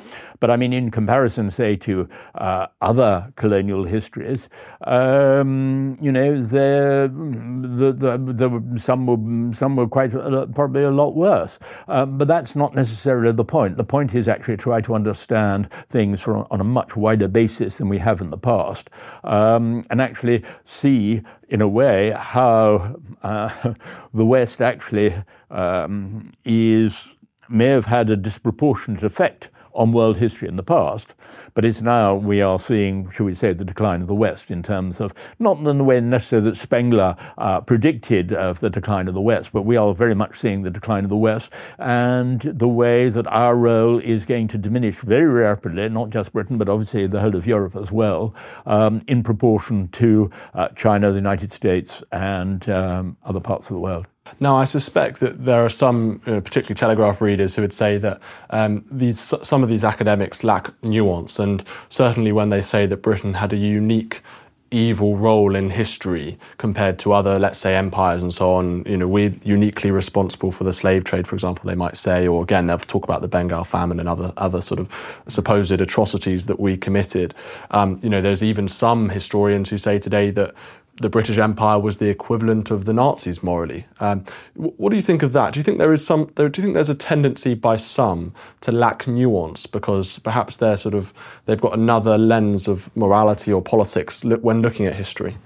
[0.41, 4.49] But I mean, in comparison, say to uh, other colonial histories
[4.83, 10.13] um, you know, the, the, the, some were some were quite
[10.55, 11.59] probably a lot worse.
[11.89, 13.77] Um, but that's not necessarily the point.
[13.77, 17.77] The point is actually to try to understand things from, on a much wider basis
[17.77, 18.89] than we have in the past,
[19.25, 23.75] um, and actually see, in a way, how uh,
[24.15, 25.15] the West actually
[25.51, 27.09] um, is
[27.49, 31.15] may have had a disproportionate effect on world history in the past,
[31.55, 34.63] but it's now we are seeing, shall we say, the decline of the West in
[34.63, 39.21] terms of not the way necessarily that Spengler uh, predicted of the decline of the
[39.21, 43.09] West, but we are very much seeing the decline of the West and the way
[43.09, 47.21] that our role is going to diminish very rapidly, not just Britain, but obviously the
[47.21, 48.35] whole of Europe as well,
[48.67, 53.81] um, in proportion to uh, China, the United States, and um, other parts of the
[53.81, 54.07] world.
[54.39, 57.99] Now, I suspect that there are some, you know, particularly Telegraph readers, who would say
[57.99, 58.21] that
[58.51, 61.50] um, these some of these academics lack nuance, and
[61.89, 64.23] certainly when they say that Britain had a unique
[64.71, 68.85] evil role in history compared to other, let's say, empires and so on.
[68.87, 72.43] You know, we're uniquely responsible for the slave trade, for example, they might say, or
[72.43, 76.61] again, they'll talk about the Bengal famine and other other sort of supposed atrocities that
[76.61, 77.35] we committed.
[77.71, 80.55] Um, you know, there's even some historians who say today that
[81.01, 83.87] the British Empire was the equivalent of the Nazis morally.
[83.99, 84.25] Um,
[84.55, 85.55] what do you think of that?
[85.55, 86.27] Do you think there is some?
[86.35, 90.95] Do you think there's a tendency by some to lack nuance because perhaps they're sort
[90.95, 91.15] of
[91.47, 95.37] they've got another lens of morality or politics when looking at history?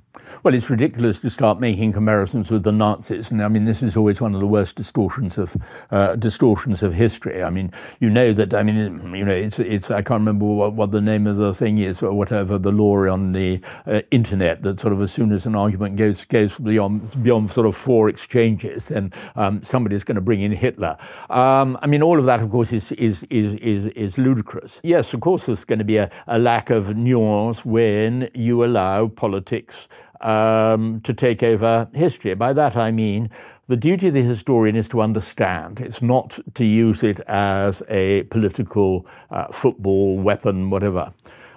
[0.45, 3.97] Well, it's ridiculous to start making comparisons with the Nazis, and I mean this is
[3.97, 5.57] always one of the worst distortions of
[5.91, 7.43] uh, distortions of history.
[7.43, 8.77] I mean, you know that I mean
[9.15, 12.03] you know it's it's I can't remember what, what the name of the thing is
[12.03, 15.57] or whatever the law on the uh, internet that sort of as soon as an
[15.57, 20.43] argument goes goes beyond beyond sort of four exchanges, then um, somebody's going to bring
[20.43, 20.99] in Hitler.
[21.31, 24.79] Um, I mean, all of that, of course, is is is is, is ludicrous.
[24.83, 29.09] Yes, of course, there's going to be a, a lack of nuance when you allow
[29.09, 29.89] politics
[30.25, 32.35] um, to take over history.
[32.35, 33.31] By that I mean
[33.67, 35.81] the duty of the historian is to understand.
[35.81, 41.13] It's not to use it as a political uh, football weapon, whatever.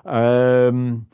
[0.05, 1.07] Um,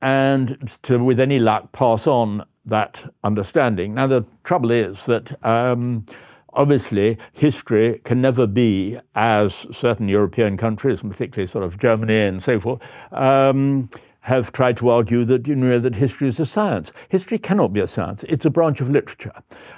[0.00, 3.94] and to, with any luck, pass on that understanding.
[3.94, 6.06] Now, the trouble is that um,
[6.52, 12.58] obviously history can never be, as certain European countries, particularly sort of Germany and so
[12.58, 12.80] forth,
[13.12, 13.90] um,
[14.28, 16.92] have tried to argue that you know that history is a science.
[17.08, 19.32] History cannot be a science; it's a branch of literature,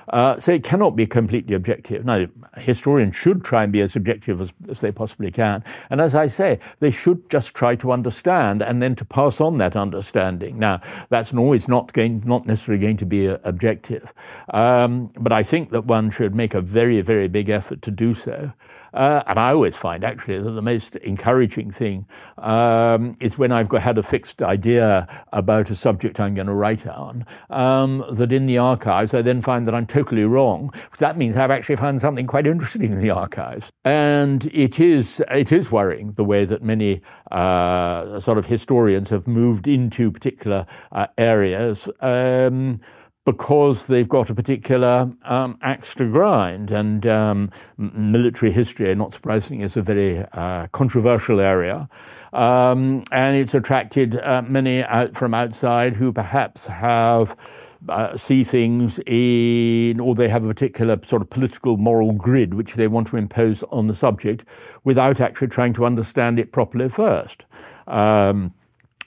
[0.08, 2.04] uh, so it cannot be completely objective.
[2.04, 2.26] Now,
[2.56, 6.26] historians should try and be as objective as, as they possibly can, and as I
[6.26, 10.58] say, they should just try to understand and then to pass on that understanding.
[10.58, 10.80] Now,
[11.10, 14.12] that's always not going, not necessarily going to be uh, objective,
[14.52, 18.14] um, but I think that one should make a very, very big effort to do
[18.14, 18.52] so.
[18.92, 22.06] Uh, and I always find actually that the most encouraging thing
[22.38, 26.54] um, is when I've got, had a fixed idea about a subject I'm going to
[26.54, 30.72] write on, um, that in the archives I then find that I'm totally wrong.
[30.98, 33.70] That means I've actually found something quite interesting in the archives.
[33.84, 39.26] And it is, it is worrying the way that many uh, sort of historians have
[39.26, 41.88] moved into particular uh, areas.
[42.00, 42.80] Um,
[43.24, 46.70] because they've got a particular um, axe to grind.
[46.70, 51.88] And um, military history, not surprisingly, is a very uh, controversial area.
[52.32, 57.36] Um, and it's attracted uh, many out from outside who perhaps have.
[57.88, 62.74] Uh, see things in, or they have a particular sort of political moral grid which
[62.74, 64.44] they want to impose on the subject
[64.84, 67.44] without actually trying to understand it properly first.
[67.86, 68.52] Um,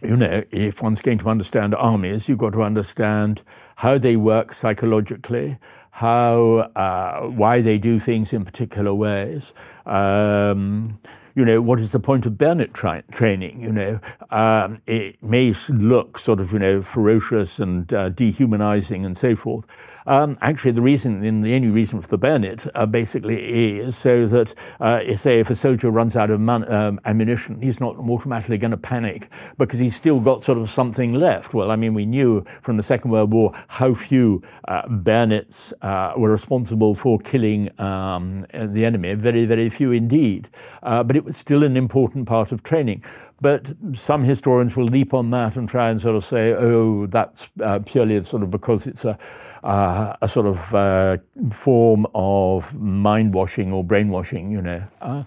[0.04, 3.42] you know, if one's going to understand armies, you've got to understand
[3.78, 5.58] how they work psychologically,
[5.92, 9.54] how, uh, why they do things in particular ways.
[9.86, 11.00] Um,
[11.36, 13.60] you know, what is the point of bayonet tra- training?
[13.60, 14.00] You know,
[14.30, 19.66] um, it may look sort of, you know, ferocious and uh, dehumanizing and so forth.
[20.06, 24.54] Um, actually, the reason, the only reason for the bayonet, uh, basically is so that,
[24.80, 28.78] uh, say, if a soldier runs out of um, ammunition, he's not automatically going to
[28.78, 31.54] panic because he's still got sort of something left.
[31.54, 36.14] Well, I mean, we knew from the Second World War how few uh, bayonets uh,
[36.18, 39.14] were responsible for killing um, the enemy.
[39.14, 40.50] Very, very few indeed.
[40.82, 43.04] Uh, but it was still an important part of training.
[43.42, 47.50] But some historians will leap on that and try and sort of say, oh, that's
[47.62, 49.18] uh, purely sort of because it's a,
[49.64, 51.18] uh, a sort of uh,
[51.52, 54.84] form of mind washing or brainwashing, you know.
[55.02, 55.24] Uh,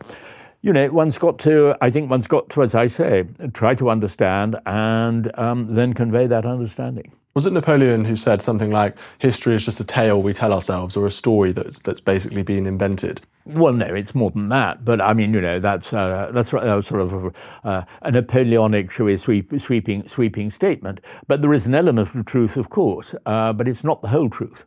[0.62, 3.88] you know, one's got to, I think one's got to, as I say, try to
[3.88, 7.12] understand and um, then convey that understanding.
[7.36, 10.96] Was it Napoleon who said something like, history is just a tale we tell ourselves
[10.96, 13.20] or a story that's, that's basically been invented?
[13.44, 14.86] Well, no, it's more than that.
[14.86, 19.04] But I mean, you know, that's uh, that's uh, sort of uh, a Napoleonic, shall
[19.04, 21.02] we, sweep, sweeping sweeping statement.
[21.26, 24.30] But there is an element of truth, of course, uh, but it's not the whole
[24.30, 24.64] truth.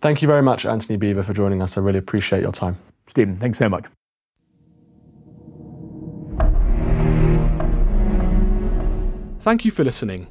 [0.00, 1.78] Thank you very much, Antony Beevor, for joining us.
[1.78, 2.78] I really appreciate your time.
[3.06, 3.84] Steven, thanks so much.
[9.38, 10.26] Thank you for listening.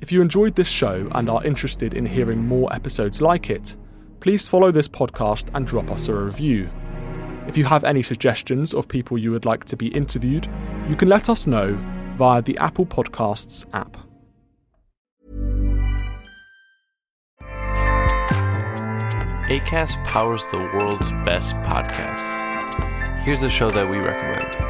[0.00, 3.76] If you enjoyed this show and are interested in hearing more episodes like it,
[4.20, 6.70] please follow this podcast and drop us a review.
[7.46, 10.48] If you have any suggestions of people you would like to be interviewed,
[10.88, 11.78] you can let us know
[12.16, 13.98] via the Apple Podcasts app.
[19.50, 23.18] ACAST powers the world's best podcasts.
[23.18, 24.69] Here's a show that we recommend.